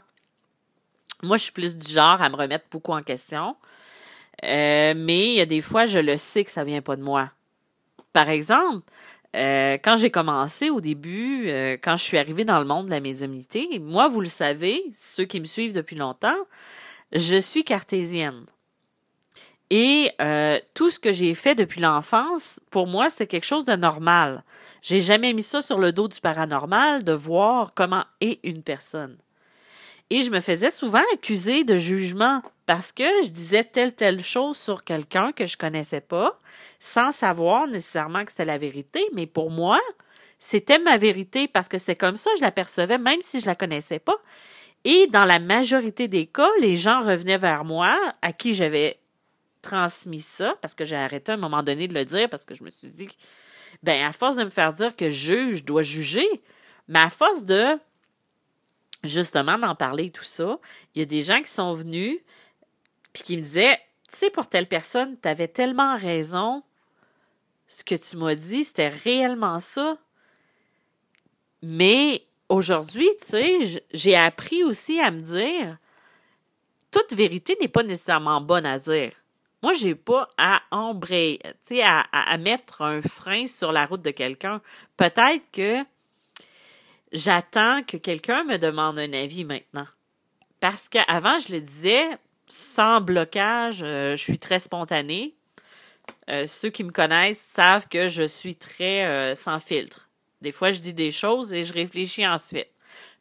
Moi, 1.21 1.37
je 1.37 1.43
suis 1.43 1.51
plus 1.51 1.77
du 1.77 1.91
genre 1.91 2.21
à 2.21 2.29
me 2.29 2.35
remettre 2.35 2.65
beaucoup 2.71 2.93
en 2.93 3.01
question. 3.01 3.55
Euh, 4.43 4.93
mais 4.95 5.27
il 5.27 5.33
y 5.33 5.41
a 5.41 5.45
des 5.45 5.61
fois, 5.61 5.85
je 5.85 5.99
le 5.99 6.17
sais 6.17 6.43
que 6.43 6.51
ça 6.51 6.63
vient 6.63 6.81
pas 6.81 6.95
de 6.95 7.03
moi. 7.03 7.31
Par 8.13 8.29
exemple, 8.29 8.89
euh, 9.35 9.77
quand 9.83 9.97
j'ai 9.97 10.09
commencé 10.09 10.69
au 10.69 10.81
début, 10.81 11.49
euh, 11.49 11.77
quand 11.81 11.97
je 11.97 12.03
suis 12.03 12.17
arrivée 12.17 12.45
dans 12.45 12.59
le 12.59 12.65
monde 12.65 12.87
de 12.87 12.91
la 12.91 12.99
médiumnité, 12.99 13.79
moi, 13.79 14.07
vous 14.07 14.21
le 14.21 14.29
savez, 14.29 14.83
ceux 14.97 15.25
qui 15.25 15.39
me 15.39 15.45
suivent 15.45 15.73
depuis 15.73 15.95
longtemps, 15.95 16.37
je 17.11 17.37
suis 17.37 17.63
cartésienne. 17.63 18.45
Et 19.71 20.11
tout 20.73 20.89
ce 20.89 20.99
que 20.99 21.11
j'ai 21.11 21.35
fait 21.35 21.53
depuis 21.53 21.79
l'enfance, 21.79 22.59
pour 22.71 22.87
moi, 22.87 23.11
c'était 23.11 23.27
quelque 23.27 23.45
chose 23.45 23.65
de 23.65 23.75
normal. 23.75 24.43
J'ai 24.81 24.99
jamais 24.99 25.31
mis 25.31 25.43
ça 25.43 25.61
sur 25.61 25.77
le 25.77 25.91
dos 25.91 26.07
du 26.07 26.19
paranormal 26.19 27.03
de 27.03 27.11
voir 27.11 27.73
comment 27.75 28.03
est 28.19 28.39
une 28.43 28.63
personne. 28.63 29.15
Et 30.09 30.23
je 30.23 30.31
me 30.31 30.39
faisais 30.39 30.71
souvent 30.71 31.03
accuser 31.13 31.63
de 31.63 31.77
jugement 31.77 32.41
parce 32.69 32.91
que 32.91 33.23
je 33.23 33.31
disais 33.31 33.63
telle 33.63 33.95
telle 33.95 34.23
chose 34.23 34.55
sur 34.55 34.83
quelqu'un 34.83 35.31
que 35.31 35.47
je 35.47 35.57
connaissais 35.57 36.01
pas, 36.01 36.37
sans 36.79 37.11
savoir 37.11 37.65
nécessairement 37.65 38.23
que 38.23 38.29
c'était 38.29 38.45
la 38.45 38.59
vérité, 38.59 39.03
mais 39.15 39.25
pour 39.25 39.49
moi, 39.49 39.79
c'était 40.37 40.77
ma 40.77 40.95
vérité 40.97 41.47
parce 41.47 41.67
que 41.67 41.79
c'est 41.79 41.95
comme 41.95 42.15
ça 42.15 42.29
que 42.29 42.37
je 42.37 42.43
la 42.43 42.51
percevais, 42.51 42.99
même 42.99 43.23
si 43.23 43.39
je 43.39 43.47
la 43.47 43.55
connaissais 43.55 43.97
pas. 43.97 44.17
Et 44.83 45.07
dans 45.07 45.25
la 45.25 45.39
majorité 45.39 46.07
des 46.07 46.27
cas, 46.27 46.47
les 46.59 46.75
gens 46.75 47.01
revenaient 47.01 47.39
vers 47.39 47.65
moi 47.65 47.99
à 48.21 48.33
qui 48.33 48.53
j'avais 48.53 48.99
transmis 49.63 50.21
ça, 50.21 50.55
parce 50.61 50.75
que 50.75 50.85
j'ai 50.85 50.95
arrêté 50.95 51.31
à 51.31 51.35
un 51.35 51.39
moment 51.39 51.63
donné 51.63 51.87
de 51.87 51.95
le 51.95 52.05
dire, 52.05 52.29
parce 52.29 52.45
que 52.45 52.53
je 52.53 52.63
me 52.63 52.69
suis 52.69 52.89
dit, 52.89 53.09
ben, 53.81 54.05
à 54.05 54.11
force 54.11 54.35
de 54.35 54.43
me 54.43 54.51
faire 54.51 54.73
dire 54.73 54.95
que 54.95 55.09
je 55.09 55.33
juge, 55.33 55.55
je 55.57 55.63
dois 55.63 55.81
juger, 55.81 56.27
mais 56.87 56.99
à 56.99 57.09
force 57.09 57.45
de 57.45 57.79
justement 59.03 59.57
d'en 59.57 59.73
parler 59.73 60.11
tout 60.11 60.23
ça, 60.23 60.59
il 60.93 60.99
y 60.99 61.01
a 61.01 61.05
des 61.05 61.23
gens 61.23 61.41
qui 61.41 61.49
sont 61.49 61.73
venus 61.73 62.19
puis 63.13 63.23
qui 63.23 63.37
me 63.37 63.41
disaient 63.41 63.79
Tu 64.11 64.17
sais, 64.17 64.29
pour 64.29 64.47
telle 64.47 64.67
personne, 64.67 65.17
tu 65.21 65.27
avais 65.27 65.47
tellement 65.47 65.97
raison. 65.97 66.63
Ce 67.67 67.83
que 67.83 67.95
tu 67.95 68.17
m'as 68.17 68.35
dit, 68.35 68.63
c'était 68.63 68.89
réellement 68.89 69.59
ça. 69.59 69.97
Mais 71.61 72.23
aujourd'hui, 72.47 73.07
tu 73.21 73.27
sais, 73.27 73.83
j'ai 73.93 74.15
appris 74.15 74.63
aussi 74.63 74.99
à 74.99 75.11
me 75.11 75.21
dire 75.21 75.77
toute 76.91 77.13
vérité 77.13 77.55
n'est 77.61 77.67
pas 77.67 77.83
nécessairement 77.83 78.41
bonne 78.41 78.65
à 78.65 78.79
dire. 78.79 79.11
Moi, 79.61 79.73
j'ai 79.73 79.95
pas 79.95 80.29
à 80.37 80.61
embrayer, 80.71 81.39
tu 81.43 81.75
sais, 81.75 81.83
à, 81.83 81.99
à, 82.11 82.37
mettre 82.37 82.81
un 82.81 83.01
frein 83.01 83.45
sur 83.45 83.71
la 83.71 83.85
route 83.85 84.01
de 84.01 84.11
quelqu'un. 84.11 84.61
Peut-être 84.95 85.51
que 85.51 85.83
j'attends 87.11 87.83
que 87.83 87.97
quelqu'un 87.97 88.43
me 88.45 88.57
demande 88.57 88.97
un 88.97 89.11
avis 89.11 89.43
maintenant. 89.43 89.87
Parce 90.61 90.87
qu'avant, 90.87 91.39
je 91.39 91.53
le 91.53 91.61
disais, 91.61 92.07
sans 92.49 92.99
blocage, 92.99 93.81
euh, 93.83 94.15
je 94.15 94.23
suis 94.23 94.39
très 94.39 94.59
spontanée. 94.59 95.35
Euh, 96.29 96.45
ceux 96.45 96.69
qui 96.69 96.83
me 96.83 96.91
connaissent 96.91 97.39
savent 97.39 97.87
que 97.87 98.07
je 98.07 98.23
suis 98.23 98.55
très 98.55 99.05
euh, 99.05 99.35
sans 99.35 99.59
filtre. 99.59 100.09
Des 100.41 100.51
fois, 100.51 100.71
je 100.71 100.79
dis 100.79 100.93
des 100.93 101.11
choses 101.11 101.53
et 101.53 101.63
je 101.63 101.73
réfléchis 101.73 102.27
ensuite. 102.27 102.69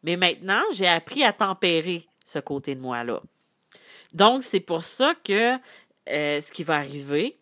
Mais 0.03 0.17
maintenant, 0.17 0.63
j'ai 0.73 0.87
appris 0.87 1.25
à 1.25 1.33
tempérer 1.33 2.07
ce 2.25 2.39
côté 2.39 2.75
de 2.75 2.81
moi-là. 2.81 3.21
Donc, 4.15 4.43
c'est 4.43 4.61
pour 4.61 4.85
ça 4.85 5.15
que 5.25 5.57
ce 6.07 6.53
qui 6.53 6.63
va 6.63 6.77
arriver, 6.77 7.37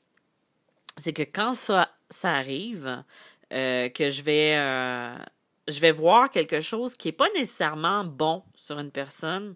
c'est 0.96 1.12
que 1.12 1.22
quand 1.22 1.52
ça, 1.52 1.90
ça 2.10 2.32
arrive, 2.32 3.04
que 3.50 4.10
je 4.10 4.22
vais 4.22 4.56
je 5.68 5.80
vais 5.80 5.92
voir 5.92 6.30
quelque 6.30 6.60
chose 6.60 6.96
qui 6.96 7.08
n'est 7.08 7.12
pas 7.12 7.28
nécessairement 7.34 8.04
bon 8.04 8.42
sur 8.54 8.78
une 8.78 8.90
personne. 8.90 9.54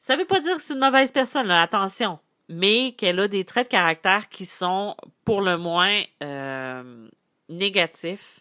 Ça 0.00 0.16
veut 0.16 0.24
pas 0.24 0.40
dire 0.40 0.56
que 0.56 0.62
c'est 0.62 0.74
une 0.74 0.80
mauvaise 0.80 1.12
personne, 1.12 1.46
là, 1.46 1.62
attention, 1.62 2.18
mais 2.48 2.92
qu'elle 2.92 3.18
a 3.20 3.28
des 3.28 3.44
traits 3.44 3.66
de 3.66 3.72
caractère 3.72 4.28
qui 4.28 4.46
sont 4.46 4.96
pour 5.24 5.40
le 5.40 5.56
moins 5.56 6.02
euh, 6.22 7.08
négatifs 7.48 8.40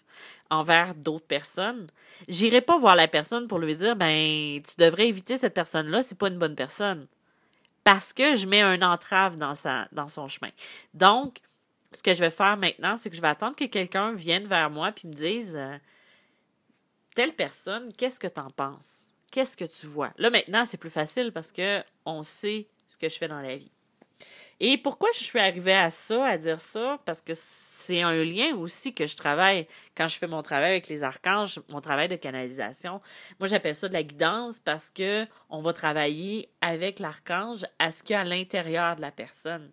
envers 0.49 0.95
d'autres 0.95 1.25
personnes. 1.25 1.87
J'irai 2.27 2.61
pas 2.61 2.77
voir 2.77 2.95
la 2.95 3.07
personne 3.07 3.47
pour 3.47 3.59
lui 3.59 3.75
dire 3.75 3.95
ben 3.95 4.61
tu 4.61 4.75
devrais 4.77 5.07
éviter 5.07 5.37
cette 5.37 5.53
personne-là, 5.53 6.01
c'est 6.01 6.17
pas 6.17 6.27
une 6.27 6.37
bonne 6.37 6.55
personne. 6.55 7.07
Parce 7.83 8.13
que 8.13 8.35
je 8.35 8.47
mets 8.47 8.61
un 8.61 8.81
entrave 8.81 9.37
dans 9.37 9.55
sa 9.55 9.87
dans 9.91 10.07
son 10.07 10.27
chemin. 10.27 10.51
Donc, 10.93 11.39
ce 11.91 12.03
que 12.03 12.13
je 12.13 12.19
vais 12.19 12.31
faire 12.31 12.57
maintenant, 12.57 12.95
c'est 12.95 13.09
que 13.09 13.15
je 13.15 13.21
vais 13.21 13.27
attendre 13.27 13.55
que 13.55 13.65
quelqu'un 13.65 14.13
vienne 14.13 14.45
vers 14.45 14.69
moi 14.69 14.91
puis 14.91 15.07
me 15.07 15.13
dise 15.13 15.55
euh, 15.55 15.77
telle 17.13 17.33
personne, 17.33 17.91
qu'est-ce 17.93 18.19
que 18.19 18.27
tu 18.27 18.41
en 18.41 18.49
penses? 18.49 19.04
Qu'est-ce 19.35 19.57
que 19.57 19.65
tu 19.65 19.87
vois? 19.87 20.13
Là, 20.17 20.29
maintenant, 20.29 20.63
c'est 20.63 20.77
plus 20.77 20.89
facile 20.89 21.33
parce 21.33 21.51
que 21.51 21.83
on 22.05 22.23
sait 22.23 22.69
ce 22.87 22.95
que 22.95 23.09
je 23.09 23.17
fais 23.17 23.27
dans 23.27 23.41
la 23.41 23.57
vie. 23.57 23.69
Et 24.61 24.77
pourquoi 24.77 25.09
je 25.13 25.25
suis 25.25 25.39
arrivée 25.39 25.75
à 25.75 25.89
ça, 25.89 26.25
à 26.25 26.37
dire 26.37 26.61
ça? 26.61 27.01
Parce 27.03 27.19
que 27.19 27.33
c'est 27.35 28.01
un 28.01 28.23
lien 28.23 28.55
aussi 28.55 28.93
que 28.93 29.05
je 29.05 29.17
travaille 29.17 29.67
quand 29.93 30.07
je 30.07 30.17
fais 30.17 30.27
mon 30.27 30.41
travail 30.41 30.69
avec 30.69 30.87
les 30.87 31.03
archanges, 31.03 31.59
mon 31.67 31.81
travail 31.81 32.07
de 32.07 32.15
canalisation. 32.15 33.01
Moi, 33.41 33.49
j'appelle 33.49 33.75
ça 33.75 33.89
de 33.89 33.93
la 33.93 34.03
guidance 34.03 34.61
parce 34.61 34.89
que 34.89 35.27
on 35.49 35.59
va 35.59 35.73
travailler 35.73 36.47
avec 36.61 36.99
l'archange 36.99 37.65
à 37.77 37.91
ce 37.91 38.03
qu'il 38.03 38.13
y 38.13 38.15
a 38.15 38.21
à 38.21 38.23
l'intérieur 38.23 38.95
de 38.95 39.01
la 39.01 39.11
personne, 39.11 39.69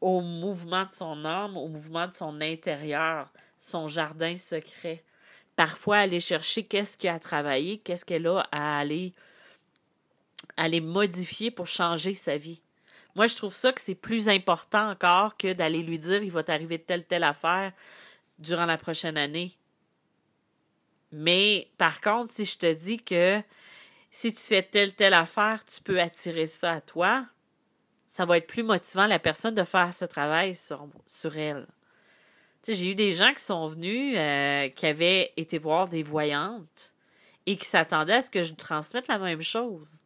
au 0.00 0.22
mouvement 0.22 0.84
de 0.84 0.92
son 0.92 1.22
âme, 1.26 1.58
au 1.58 1.68
mouvement 1.68 2.08
de 2.08 2.14
son 2.14 2.40
intérieur, 2.40 3.30
son 3.58 3.88
jardin 3.88 4.36
secret 4.36 5.04
parfois 5.56 5.98
aller 5.98 6.20
chercher 6.20 6.62
qu'est-ce 6.62 6.96
qu'il 6.96 7.08
a 7.10 7.14
à 7.14 7.18
travailler, 7.18 7.78
qu'est-ce 7.78 8.04
qu'elle 8.04 8.26
a 8.26 8.46
à 8.52 8.78
aller, 8.78 9.14
aller 10.56 10.80
modifier 10.80 11.50
pour 11.50 11.66
changer 11.66 12.14
sa 12.14 12.36
vie. 12.36 12.60
Moi, 13.14 13.26
je 13.26 13.34
trouve 13.34 13.54
ça 13.54 13.72
que 13.72 13.80
c'est 13.80 13.94
plus 13.94 14.28
important 14.28 14.90
encore 14.90 15.38
que 15.38 15.54
d'aller 15.54 15.82
lui 15.82 15.98
dire 15.98 16.22
il 16.22 16.30
va 16.30 16.42
t'arriver 16.42 16.78
telle 16.78 17.04
telle 17.04 17.24
affaire 17.24 17.72
durant 18.38 18.66
la 18.66 18.76
prochaine 18.76 19.16
année. 19.16 19.56
Mais 21.10 21.70
par 21.78 22.02
contre, 22.02 22.30
si 22.30 22.44
je 22.44 22.58
te 22.58 22.72
dis 22.72 22.98
que 22.98 23.42
si 24.10 24.34
tu 24.34 24.40
fais 24.40 24.62
telle 24.62 24.94
telle 24.94 25.14
affaire, 25.14 25.64
tu 25.64 25.82
peux 25.82 26.00
attirer 26.00 26.46
ça 26.46 26.72
à 26.72 26.80
toi, 26.82 27.26
ça 28.06 28.26
va 28.26 28.36
être 28.36 28.46
plus 28.46 28.62
motivant 28.62 29.06
la 29.06 29.18
personne 29.18 29.54
de 29.54 29.64
faire 29.64 29.94
ce 29.94 30.04
travail 30.04 30.54
sur 30.54 31.38
elle 31.38 31.66
j'ai 32.72 32.90
eu 32.90 32.94
des 32.94 33.12
gens 33.12 33.32
qui 33.32 33.42
sont 33.42 33.66
venus, 33.66 34.16
euh, 34.18 34.68
qui 34.70 34.86
avaient 34.86 35.32
été 35.36 35.58
voir 35.58 35.88
des 35.88 36.02
voyantes 36.02 36.92
et 37.46 37.56
qui 37.56 37.66
s'attendaient 37.66 38.14
à 38.14 38.22
ce 38.22 38.30
que 38.30 38.42
je 38.42 38.54
transmette 38.54 39.08
la 39.08 39.18
même 39.18 39.42
chose. 39.42 39.98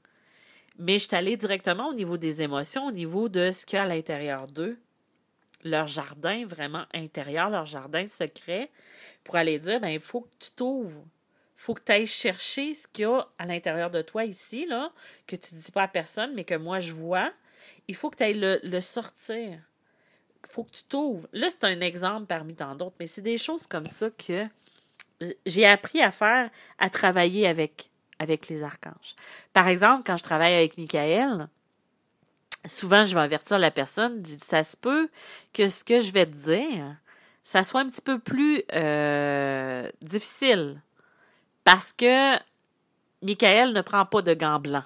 Mais 0.78 0.98
je 0.98 1.06
suis 1.06 1.16
allée 1.16 1.36
directement 1.36 1.88
au 1.88 1.94
niveau 1.94 2.16
des 2.16 2.42
émotions, 2.42 2.86
au 2.86 2.92
niveau 2.92 3.28
de 3.28 3.50
ce 3.50 3.66
qu'il 3.66 3.76
y 3.76 3.78
a 3.78 3.84
à 3.84 3.86
l'intérieur 3.86 4.46
d'eux, 4.46 4.78
leur 5.64 5.86
jardin 5.86 6.44
vraiment 6.46 6.84
intérieur, 6.94 7.50
leur 7.50 7.66
jardin 7.66 8.06
secret, 8.06 8.70
pour 9.24 9.36
aller 9.36 9.58
dire, 9.58 9.80
ben, 9.80 9.88
il 9.88 10.00
faut 10.00 10.22
que 10.22 10.34
tu 10.38 10.50
t'ouvres. 10.52 11.04
faut 11.54 11.74
que 11.74 11.82
tu 11.84 11.92
ailles 11.92 12.06
chercher 12.06 12.74
ce 12.74 12.86
qu'il 12.88 13.02
y 13.02 13.06
a 13.06 13.26
à 13.38 13.44
l'intérieur 13.44 13.90
de 13.90 14.00
toi 14.00 14.24
ici, 14.24 14.66
là, 14.66 14.92
que 15.26 15.36
tu 15.36 15.54
ne 15.54 15.60
dis 15.60 15.72
pas 15.72 15.82
à 15.82 15.88
personne, 15.88 16.32
mais 16.34 16.44
que 16.44 16.54
moi 16.54 16.80
je 16.80 16.92
vois. 16.92 17.32
Il 17.88 17.94
faut 17.94 18.08
que 18.08 18.16
tu 18.16 18.22
ailles 18.22 18.40
le, 18.40 18.60
le 18.62 18.80
sortir. 18.80 19.58
Faut 20.48 20.64
que 20.64 20.70
tu 20.70 20.84
t'ouvres. 20.84 21.28
Là, 21.32 21.48
c'est 21.50 21.64
un 21.64 21.80
exemple 21.80 22.26
parmi 22.26 22.54
tant 22.54 22.74
d'autres, 22.74 22.96
mais 22.98 23.06
c'est 23.06 23.22
des 23.22 23.38
choses 23.38 23.66
comme 23.66 23.86
ça 23.86 24.08
que 24.10 24.46
j'ai 25.46 25.66
appris 25.66 26.00
à 26.00 26.10
faire, 26.10 26.50
à 26.78 26.90
travailler 26.90 27.46
avec, 27.46 27.90
avec 28.18 28.48
les 28.48 28.62
archanges. 28.62 29.14
Par 29.52 29.68
exemple, 29.68 30.02
quand 30.06 30.16
je 30.16 30.22
travaille 30.22 30.54
avec 30.54 30.78
Michael, 30.78 31.48
souvent 32.64 33.04
je 33.04 33.14
vais 33.14 33.20
avertir 33.20 33.58
la 33.58 33.70
personne, 33.70 34.16
je 34.16 34.34
dis 34.34 34.44
ça 34.44 34.62
se 34.62 34.76
peut 34.76 35.08
que 35.52 35.68
ce 35.68 35.84
que 35.84 36.00
je 36.00 36.12
vais 36.12 36.26
te 36.26 36.32
dire, 36.32 36.96
ça 37.42 37.62
soit 37.62 37.80
un 37.80 37.86
petit 37.86 38.02
peu 38.02 38.18
plus 38.18 38.62
euh, 38.72 39.90
difficile 40.02 40.80
parce 41.64 41.92
que 41.92 42.36
Michael 43.22 43.72
ne 43.72 43.80
prend 43.80 44.06
pas 44.06 44.22
de 44.22 44.34
gants 44.34 44.60
blancs. 44.60 44.84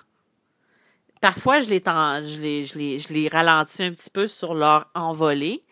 Parfois, 1.25 1.61
je 1.61 1.71
les, 1.71 3.28
ralentis 3.28 3.83
un 3.83 3.93
petit 3.93 4.11
peu 4.11 4.26
sur 4.26 4.52
leur 4.52 4.90
envolée. 4.95 5.62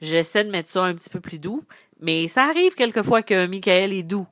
J'essaie 0.00 0.44
de 0.44 0.50
mettre 0.50 0.70
ça 0.70 0.84
un 0.84 0.94
petit 0.94 1.10
peu 1.10 1.18
plus 1.18 1.40
doux. 1.40 1.64
Mais 1.98 2.28
ça 2.28 2.44
arrive 2.44 2.76
quelquefois 2.76 3.22
que 3.22 3.46
Michael 3.46 3.92
est 3.92 4.04
doux. 4.04 4.28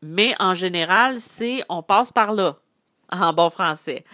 Mais 0.00 0.32
en 0.38 0.54
général, 0.54 1.18
c'est 1.18 1.64
on 1.68 1.82
passe 1.82 2.12
par 2.12 2.34
là, 2.34 2.56
en 3.10 3.32
bon 3.32 3.50
français. 3.50 4.04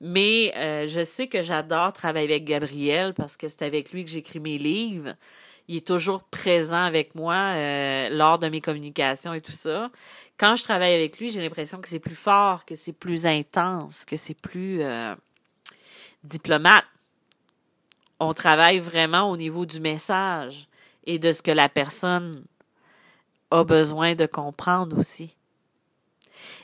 Mais 0.00 0.52
euh, 0.54 0.86
je 0.86 1.02
sais 1.02 1.26
que 1.26 1.42
j'adore 1.42 1.92
travailler 1.92 2.26
avec 2.26 2.44
Gabriel 2.44 3.12
parce 3.12 3.36
que 3.36 3.48
c'est 3.48 3.62
avec 3.62 3.90
lui 3.90 4.04
que 4.04 4.12
j'écris 4.12 4.38
mes 4.38 4.56
livres. 4.56 5.16
Il 5.68 5.76
est 5.76 5.86
toujours 5.86 6.22
présent 6.24 6.82
avec 6.82 7.14
moi 7.14 7.34
euh, 7.34 8.08
lors 8.10 8.38
de 8.38 8.48
mes 8.48 8.60
communications 8.60 9.34
et 9.34 9.40
tout 9.40 9.52
ça 9.52 9.90
quand 10.38 10.54
je 10.54 10.62
travaille 10.62 10.94
avec 10.94 11.18
lui, 11.18 11.30
j'ai 11.30 11.42
l'impression 11.42 11.80
que 11.80 11.88
c'est 11.88 11.98
plus 11.98 12.14
fort, 12.14 12.64
que 12.64 12.76
c'est 12.76 12.92
plus 12.92 13.26
intense, 13.26 14.04
que 14.04 14.16
c'est 14.16 14.40
plus 14.40 14.80
euh, 14.82 15.14
diplomate. 16.22 16.84
On 18.20 18.32
travaille 18.32 18.78
vraiment 18.78 19.30
au 19.30 19.36
niveau 19.36 19.66
du 19.66 19.80
message 19.80 20.68
et 21.04 21.18
de 21.18 21.32
ce 21.32 21.42
que 21.42 21.50
la 21.50 21.68
personne 21.68 22.44
a 23.50 23.64
besoin 23.64 24.14
de 24.14 24.26
comprendre 24.26 24.96
aussi. 24.96 25.34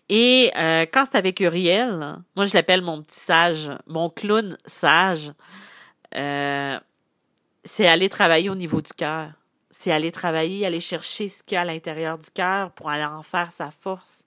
Et 0.08 0.52
euh, 0.56 0.86
quand 0.92 1.04
c'est 1.10 1.18
avec 1.18 1.40
Uriel, 1.40 2.18
moi 2.36 2.44
je 2.44 2.54
l'appelle 2.54 2.82
mon 2.82 3.02
petit 3.02 3.18
sage, 3.18 3.72
mon 3.86 4.08
clown 4.08 4.56
sage, 4.66 5.32
euh, 6.14 6.78
c'est 7.64 7.86
aller 7.86 8.08
travailler 8.08 8.50
au 8.50 8.54
niveau 8.54 8.80
du 8.80 8.92
cœur 8.92 9.32
c'est 9.76 9.90
aller 9.90 10.12
travailler, 10.12 10.64
aller 10.64 10.78
chercher 10.78 11.28
ce 11.28 11.42
qu'il 11.42 11.56
y 11.56 11.58
a 11.58 11.62
à 11.62 11.64
l'intérieur 11.64 12.16
du 12.16 12.30
cœur 12.30 12.70
pour 12.70 12.90
aller 12.90 13.04
en 13.04 13.24
faire 13.24 13.50
sa 13.50 13.72
force. 13.72 14.24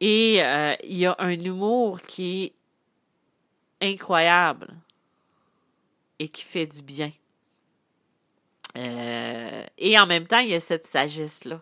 Et 0.00 0.42
euh, 0.42 0.74
il 0.82 0.98
y 0.98 1.06
a 1.06 1.14
un 1.20 1.30
humour 1.30 2.02
qui 2.02 2.52
est 3.80 3.92
incroyable 3.92 4.74
et 6.18 6.28
qui 6.28 6.42
fait 6.42 6.66
du 6.66 6.82
bien. 6.82 7.12
Euh, 8.76 9.64
et 9.78 9.96
en 9.96 10.06
même 10.06 10.26
temps, 10.26 10.40
il 10.40 10.48
y 10.48 10.54
a 10.54 10.60
cette 10.60 10.84
sagesse-là. 10.84 11.60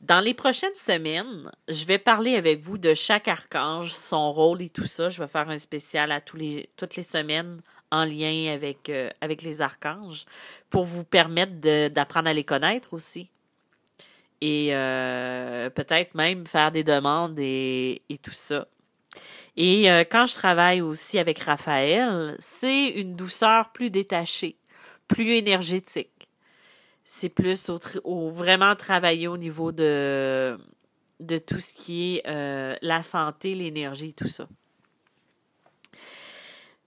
Dans 0.00 0.20
les 0.20 0.34
prochaines 0.34 0.74
semaines, 0.74 1.52
je 1.68 1.84
vais 1.84 1.98
parler 1.98 2.34
avec 2.34 2.60
vous 2.60 2.78
de 2.78 2.94
chaque 2.94 3.28
archange, 3.28 3.92
son 3.92 4.32
rôle 4.32 4.60
et 4.62 4.70
tout 4.70 4.86
ça. 4.86 5.08
Je 5.08 5.22
vais 5.22 5.28
faire 5.28 5.48
un 5.48 5.58
spécial 5.58 6.10
à 6.10 6.20
tous 6.20 6.36
les, 6.36 6.68
toutes 6.76 6.96
les 6.96 7.02
semaines 7.04 7.60
en 7.90 8.04
lien 8.04 8.52
avec, 8.52 8.88
euh, 8.88 9.10
avec 9.20 9.42
les 9.42 9.62
archanges 9.62 10.26
pour 10.70 10.84
vous 10.84 11.04
permettre 11.04 11.54
d'apprendre 11.88 12.28
à 12.28 12.32
les 12.32 12.44
connaître 12.44 12.92
aussi. 12.94 13.28
Et 14.40 14.68
euh, 14.72 15.68
peut-être 15.70 16.14
même 16.14 16.46
faire 16.46 16.70
des 16.70 16.84
demandes 16.84 17.38
et, 17.38 18.02
tout 18.22 18.30
ça. 18.30 18.68
Et 19.56 19.90
euh, 19.90 20.04
quand 20.08 20.26
je 20.26 20.34
travaille 20.34 20.80
aussi 20.80 21.18
avec 21.18 21.40
Raphaël, 21.40 22.36
c'est 22.38 22.88
une 22.88 23.16
douceur 23.16 23.72
plus 23.72 23.90
détachée, 23.90 24.56
plus 25.08 25.32
énergétique. 25.32 26.28
C'est 27.04 27.30
plus 27.30 27.70
au, 28.04 28.30
vraiment 28.30 28.76
travailler 28.76 29.28
au 29.28 29.38
niveau 29.38 29.72
de, 29.72 30.58
de 31.20 31.38
tout 31.38 31.58
ce 31.58 31.74
qui 31.74 32.16
est 32.16 32.78
la 32.82 33.02
santé, 33.02 33.54
l'énergie, 33.54 34.14
tout 34.14 34.28
ça 34.28 34.46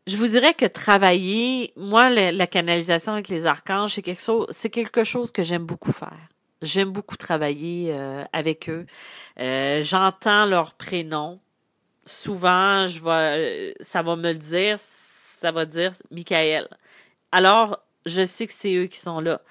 je 0.08 0.18
vous 0.18 0.28
dirais 0.28 0.54
que 0.54 0.66
travailler, 0.66 1.74
moi, 1.76 2.10
la, 2.10 2.48
canalisation 2.48 3.14
avec 3.14 3.28
les 3.28 3.46
archanges, 3.46 3.94
c'est 3.94 4.02
quelque 4.02 4.22
chose, 4.22 4.48
c'est 4.50 4.70
quelque 4.70 5.04
chose 5.04 5.32
que 5.32 5.44
j'aime 5.44 5.66
beaucoup 5.66 5.92
faire. 5.92 6.28
J'aime 6.62 6.92
beaucoup 6.92 7.18
travailler 7.18 7.92
euh, 7.92 8.24
avec 8.34 8.70
eux. 8.70 8.86
Euh, 9.40 9.82
j'entends 9.82 10.46
leur 10.46 10.74
prénom. 10.74 11.40
Souvent, 12.06 12.88
je 12.88 13.00
vais, 13.00 13.76
ça 13.80 14.02
va 14.02 14.16
me 14.16 14.32
le 14.32 14.38
dire, 14.38 14.78
ça 14.80 15.52
va 15.52 15.66
dire 15.66 15.94
Michael. 16.10 16.68
Alors, 17.32 17.80
je 18.06 18.26
sais 18.26 18.48
que 18.48 18.54
c'est 18.54 18.76
eux 18.76 18.88
qui 18.88 19.00
sont 19.00 19.20
là. 19.20 19.42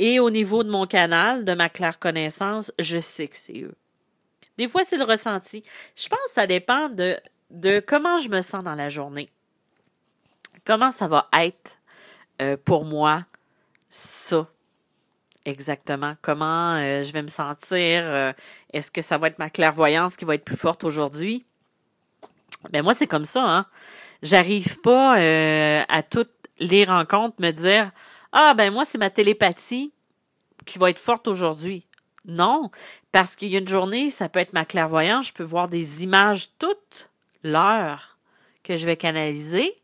Et 0.00 0.18
au 0.18 0.30
niveau 0.30 0.64
de 0.64 0.70
mon 0.70 0.86
canal, 0.86 1.44
de 1.44 1.54
ma 1.54 1.68
claire 1.68 2.00
connaissance, 2.00 2.72
je 2.80 2.98
sais 2.98 3.28
que 3.28 3.36
c'est 3.36 3.60
eux. 3.60 3.74
Des 4.58 4.68
fois, 4.68 4.82
c'est 4.84 4.96
le 4.96 5.04
ressenti. 5.04 5.62
Je 5.96 6.08
pense 6.08 6.18
que 6.26 6.32
ça 6.32 6.46
dépend 6.48 6.88
de, 6.88 7.16
de 7.50 7.80
comment 7.84 8.16
je 8.18 8.28
me 8.28 8.40
sens 8.40 8.64
dans 8.64 8.74
la 8.74 8.88
journée 8.88 9.30
comment 10.64 10.90
ça 10.90 11.06
va 11.06 11.24
être 11.38 11.78
euh, 12.42 12.56
pour 12.62 12.84
moi 12.84 13.24
ça 13.88 14.48
exactement? 15.44 16.14
Comment 16.22 16.74
euh, 16.74 17.02
je 17.02 17.12
vais 17.12 17.22
me 17.22 17.28
sentir 17.28 18.02
euh, 18.04 18.32
est-ce 18.72 18.90
que 18.90 19.02
ça 19.02 19.18
va 19.18 19.28
être 19.28 19.38
ma 19.38 19.50
clairvoyance 19.50 20.16
qui 20.16 20.24
va 20.24 20.34
être 20.34 20.44
plus 20.44 20.56
forte 20.56 20.84
aujourd'hui? 20.84 21.44
Ben 22.70 22.82
moi 22.82 22.94
c'est 22.94 23.06
comme 23.06 23.26
ça 23.26 23.44
hein. 23.44 23.66
J'arrive 24.22 24.80
pas 24.80 25.16
à 25.16 26.02
toutes 26.02 26.32
les 26.58 26.84
rencontres 26.84 27.36
me 27.40 27.50
dire 27.50 27.90
ah 28.32 28.54
ben 28.54 28.72
moi 28.72 28.86
c'est 28.86 28.96
ma 28.96 29.10
télépathie 29.10 29.92
qui 30.64 30.78
va 30.78 30.88
être 30.88 30.98
forte 30.98 31.28
aujourd'hui 31.28 31.86
non 32.24 32.70
parce 33.12 33.36
qu'il 33.36 33.48
y 33.48 33.56
a 33.56 33.58
une 33.58 33.68
journée 33.68 34.10
ça 34.10 34.30
peut 34.30 34.38
être 34.38 34.54
ma 34.54 34.64
clairvoyance 34.64 35.26
je 35.26 35.32
peux 35.34 35.44
voir 35.44 35.68
des 35.68 36.04
images 36.04 36.48
toute 36.58 37.10
l'heure 37.42 38.16
que 38.62 38.78
je 38.78 38.86
vais 38.86 38.96
canaliser 38.96 39.74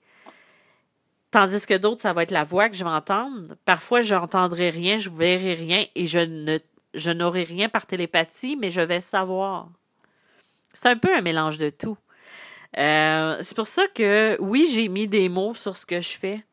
Tandis 1.30 1.66
que 1.66 1.76
d'autres, 1.76 2.00
ça 2.00 2.12
va 2.12 2.24
être 2.24 2.32
la 2.32 2.42
voix 2.42 2.68
que 2.68 2.76
je 2.76 2.82
vais 2.82 2.90
entendre. 2.90 3.54
Parfois, 3.64 4.00
je 4.00 4.14
n'entendrai 4.14 4.70
rien, 4.70 4.98
je 4.98 5.10
verrai 5.10 5.54
rien 5.54 5.84
et 5.94 6.06
je 6.06 6.18
ne 6.18 6.58
je 6.92 7.12
n'aurai 7.12 7.44
rien 7.44 7.68
par 7.68 7.86
télépathie, 7.86 8.56
mais 8.56 8.70
je 8.70 8.80
vais 8.80 9.00
savoir. 9.00 9.68
C'est 10.72 10.88
un 10.88 10.96
peu 10.96 11.14
un 11.14 11.20
mélange 11.20 11.58
de 11.58 11.70
tout. 11.70 11.96
Euh, 12.78 13.38
c'est 13.40 13.56
pour 13.56 13.68
ça 13.68 13.86
que 13.94 14.36
oui, 14.40 14.68
j'ai 14.72 14.88
mis 14.88 15.06
des 15.06 15.28
mots 15.28 15.54
sur 15.54 15.76
ce 15.76 15.86
que 15.86 16.00
je 16.00 16.16
fais. 16.16 16.44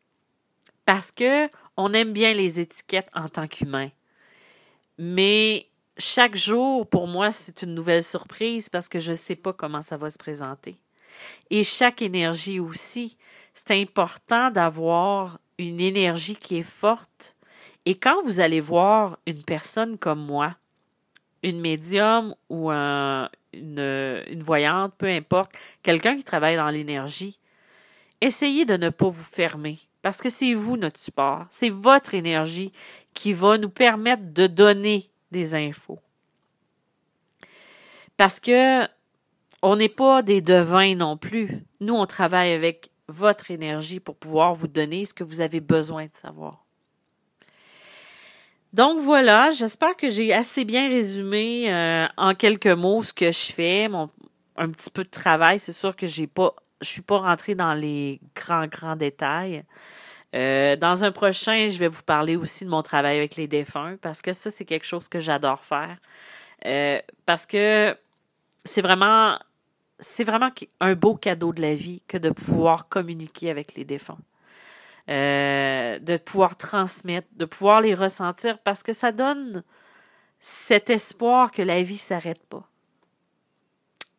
Parce 0.85 1.11
que 1.11 1.49
on 1.75 1.93
aime 1.93 2.13
bien 2.13 2.33
les 2.33 2.59
étiquettes 2.59 3.09
en 3.13 3.29
tant 3.29 3.47
qu'humain. 3.47 3.89
Mais 4.97 5.67
chaque 5.97 6.35
jour, 6.35 6.87
pour 6.87 7.07
moi, 7.07 7.31
c'est 7.31 7.63
une 7.63 7.73
nouvelle 7.73 8.03
surprise 8.03 8.69
parce 8.69 8.89
que 8.89 8.99
je 8.99 9.11
ne 9.11 9.15
sais 9.15 9.35
pas 9.35 9.53
comment 9.53 9.81
ça 9.81 9.97
va 9.97 10.09
se 10.09 10.17
présenter. 10.17 10.77
Et 11.49 11.63
chaque 11.63 12.01
énergie 12.01 12.59
aussi 12.59 13.17
c'est 13.57 13.81
important 13.81 14.51
d'avoir 14.51 15.39
une 15.57 15.79
énergie 15.79 16.35
qui 16.35 16.57
est 16.57 16.69
forte. 16.69 17.35
Et 17.87 17.95
quand 17.95 18.21
vous 18.23 18.39
allez 18.39 18.59
voir 18.59 19.17
une 19.25 19.41
personne 19.43 19.97
comme 19.97 20.23
moi, 20.23 20.55
une 21.41 21.59
médium 21.59 22.35
ou 22.49 22.69
une, 22.69 23.29
une 23.53 24.43
voyante, 24.43 24.93
peu 24.99 25.07
importe, 25.07 25.53
quelqu'un 25.81 26.15
qui 26.15 26.23
travaille 26.23 26.55
dans 26.55 26.69
l'énergie, 26.69 27.39
essayez 28.21 28.65
de 28.65 28.77
ne 28.77 28.89
pas 28.89 29.09
vous 29.09 29.23
fermer 29.23 29.79
parce 30.03 30.21
que 30.21 30.29
c'est 30.29 30.53
vous 30.53 30.77
notre 30.77 30.99
support, 30.99 31.47
c'est 31.49 31.69
votre 31.69 32.13
énergie 32.13 32.71
qui 33.15 33.33
va 33.33 33.57
nous 33.57 33.69
permettre 33.69 34.33
de 34.33 34.45
donner 34.45 35.09
des 35.31 35.55
infos. 35.55 35.99
Parce 38.17 38.39
que 38.39 38.87
on 39.63 39.75
n'est 39.75 39.89
pas 39.89 40.21
des 40.21 40.41
devins 40.41 40.93
non 40.93 41.17
plus. 41.17 41.65
Nous, 41.79 41.95
on 41.95 42.05
travaille 42.05 42.51
avec 42.51 42.91
votre 43.07 43.51
énergie 43.51 43.99
pour 43.99 44.15
pouvoir 44.15 44.53
vous 44.53 44.67
donner 44.67 45.05
ce 45.05 45.13
que 45.13 45.23
vous 45.23 45.41
avez 45.41 45.61
besoin 45.61 46.05
de 46.05 46.13
savoir. 46.13 46.65
Donc 48.73 48.99
voilà, 48.99 49.49
j'espère 49.51 49.95
que 49.95 50.11
j'ai 50.11 50.33
assez 50.33 50.65
bien 50.65 50.89
résumé 50.89 51.73
euh, 51.73 52.05
en 52.17 52.35
quelques 52.35 52.67
mots 52.67 53.01
ce 53.01 53.13
que 53.13 53.31
je 53.31 53.53
fais, 53.53 53.87
mon 53.87 54.09
un 54.57 54.69
petit 54.69 54.89
peu 54.89 55.03
de 55.03 55.09
travail. 55.09 55.59
C'est 55.59 55.73
sûr 55.73 55.95
que 55.95 56.07
j'ai 56.07 56.27
pas, 56.27 56.53
je 56.81 56.87
suis 56.87 57.01
pas 57.01 57.19
rentrée 57.19 57.55
dans 57.55 57.73
les 57.73 58.19
grands 58.35 58.67
grands 58.67 58.95
détails. 58.95 59.63
Euh, 60.35 60.75
dans 60.75 61.03
un 61.03 61.11
prochain, 61.11 61.67
je 61.69 61.77
vais 61.77 61.87
vous 61.87 62.03
parler 62.03 62.35
aussi 62.35 62.65
de 62.65 62.69
mon 62.69 62.81
travail 62.81 63.17
avec 63.17 63.35
les 63.37 63.47
défunts 63.47 63.95
parce 64.01 64.21
que 64.21 64.33
ça 64.33 64.51
c'est 64.51 64.65
quelque 64.65 64.85
chose 64.85 65.07
que 65.07 65.21
j'adore 65.21 65.63
faire 65.63 65.95
euh, 66.65 66.99
parce 67.25 67.45
que 67.45 67.95
c'est 68.65 68.81
vraiment 68.81 69.39
c'est 69.99 70.23
vraiment 70.23 70.49
un 70.79 70.95
beau 70.95 71.15
cadeau 71.15 71.53
de 71.53 71.61
la 71.61 71.75
vie 71.75 72.01
que 72.07 72.17
de 72.17 72.29
pouvoir 72.29 72.87
communiquer 72.87 73.49
avec 73.49 73.75
les 73.75 73.85
défunts. 73.85 74.19
Euh, 75.09 75.99
de 75.99 76.17
pouvoir 76.17 76.57
transmettre, 76.57 77.29
de 77.31 77.45
pouvoir 77.45 77.79
les 77.79 77.93
ressentir 77.93 78.59
parce 78.59 78.83
que 78.83 78.91
ça 78.91 79.13
donne 79.13 79.63
cet 80.41 80.89
espoir 80.89 81.51
que 81.51 81.61
la 81.61 81.81
vie 81.81 81.97
s'arrête 81.97 82.45
pas. 82.47 82.69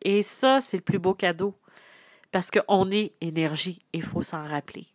Et 0.03 0.23
ça, 0.23 0.61
c'est 0.63 0.79
le 0.79 0.83
plus 0.83 0.99
beau 0.99 1.13
cadeau. 1.13 1.55
Parce 2.33 2.51
qu'on 2.51 2.91
est 2.91 3.13
énergie, 3.21 3.81
il 3.93 4.03
faut 4.03 4.23
s'en 4.23 4.45
rappeler. 4.45 4.87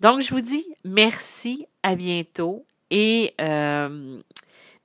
Donc, 0.00 0.20
je 0.20 0.34
vous 0.34 0.40
dis 0.40 0.66
merci, 0.84 1.66
à 1.82 1.94
bientôt. 1.94 2.66
Et 2.90 3.34
euh, 3.40 4.20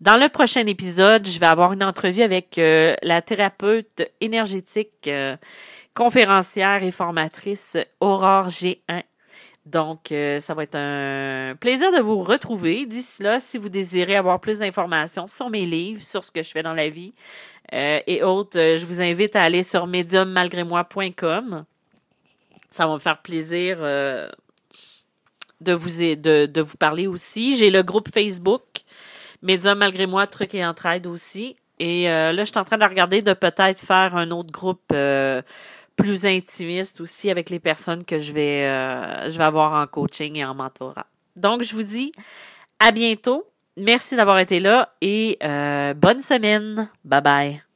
dans 0.02 0.18
le 0.18 0.30
prochain 0.30 0.66
épisode, 0.66 1.28
je 1.28 1.40
vais 1.40 1.46
avoir 1.46 1.74
une 1.74 1.84
entrevue 1.84 2.22
avec 2.22 2.58
euh, 2.58 2.96
la 3.02 3.22
thérapeute 3.22 4.04
énergétique, 4.22 5.08
euh, 5.08 5.38
conférencière 5.94 6.84
et 6.84 6.92
formatrice 6.92 7.78
Aurore 8.00 8.50
G1 8.50 9.04
donc, 9.68 10.14
euh, 10.14 10.40
ça 10.40 10.54
va 10.54 10.64
être 10.64 10.76
un 10.76 11.56
plaisir 11.60 11.92
de 11.92 12.00
vous 12.00 12.20
retrouver. 12.20 12.86
D'ici 12.86 13.22
là, 13.22 13.42
si 13.42 13.58
vous 13.58 13.68
désirez 13.68 14.16
avoir 14.16 14.40
plus 14.40 14.60
d'informations 14.60 15.28
sur 15.28 15.50
mes 15.50 15.66
livres, 15.66 16.02
sur 16.02 16.24
ce 16.24 16.32
que 16.32 16.42
je 16.42 16.52
fais 16.52 16.64
dans 16.64 16.74
la 16.74 16.88
vie 16.88 17.14
euh, 17.74 18.00
et 18.08 18.24
autres, 18.24 18.58
euh, 18.58 18.78
je 18.78 18.86
vous 18.86 19.02
invite 19.02 19.36
à 19.36 19.44
aller 19.44 19.64
sur 19.64 19.86
mediummalgrémoi.com. 19.86 21.66
Ça 22.70 22.88
va 22.88 22.94
me 22.94 23.00
faire 23.00 23.22
plaisir 23.22 23.80
de 23.80 25.74
vous 25.74 25.90
de, 25.90 26.46
de 26.46 26.62
vous 26.62 26.78
parler 26.78 27.08
aussi. 27.08 27.58
J'ai 27.58 27.70
le 27.70 27.84
groupe 27.84 28.10
Facebook 28.14 28.64
Medium 29.42 29.78
malgré 29.78 30.08
moi, 30.08 30.28
trucs 30.28 30.56
et 30.56 30.66
entraide 30.66 31.08
aussi. 31.08 31.56
Et 31.80 32.06
là, 32.06 32.34
je 32.34 32.46
suis 32.46 32.58
en 32.58 32.64
train 32.64 32.78
de 32.78 32.84
regarder 32.84 33.22
de 33.22 33.34
peut-être 33.34 33.80
faire 33.80 34.16
un 34.16 34.32
autre 34.32 34.52
groupe 34.52 34.92
plus 35.98 36.26
intimiste 36.26 37.02
aussi 37.02 37.30
avec 37.30 37.50
les 37.50 37.60
personnes 37.60 38.06
que 38.06 38.20
je 38.20 38.32
vais, 38.32 38.66
euh, 38.66 39.30
je 39.30 39.38
vais 39.38 39.44
avoir 39.44 39.74
en 39.74 39.86
coaching 39.88 40.38
et 40.38 40.46
en 40.46 40.56
mentorat. 40.56 41.08
Donc, 41.36 41.64
je 41.64 41.74
vous 41.74 41.84
dis 41.84 42.14
à 42.80 42.92
bientôt. 42.92 43.46
Merci 43.76 44.16
d'avoir 44.16 44.40
été 44.40 44.60
là 44.60 44.94
et 45.02 45.38
euh, 45.44 45.94
bonne 45.94 46.22
semaine. 46.22 46.90
Bye 47.04 47.22
bye. 47.22 47.67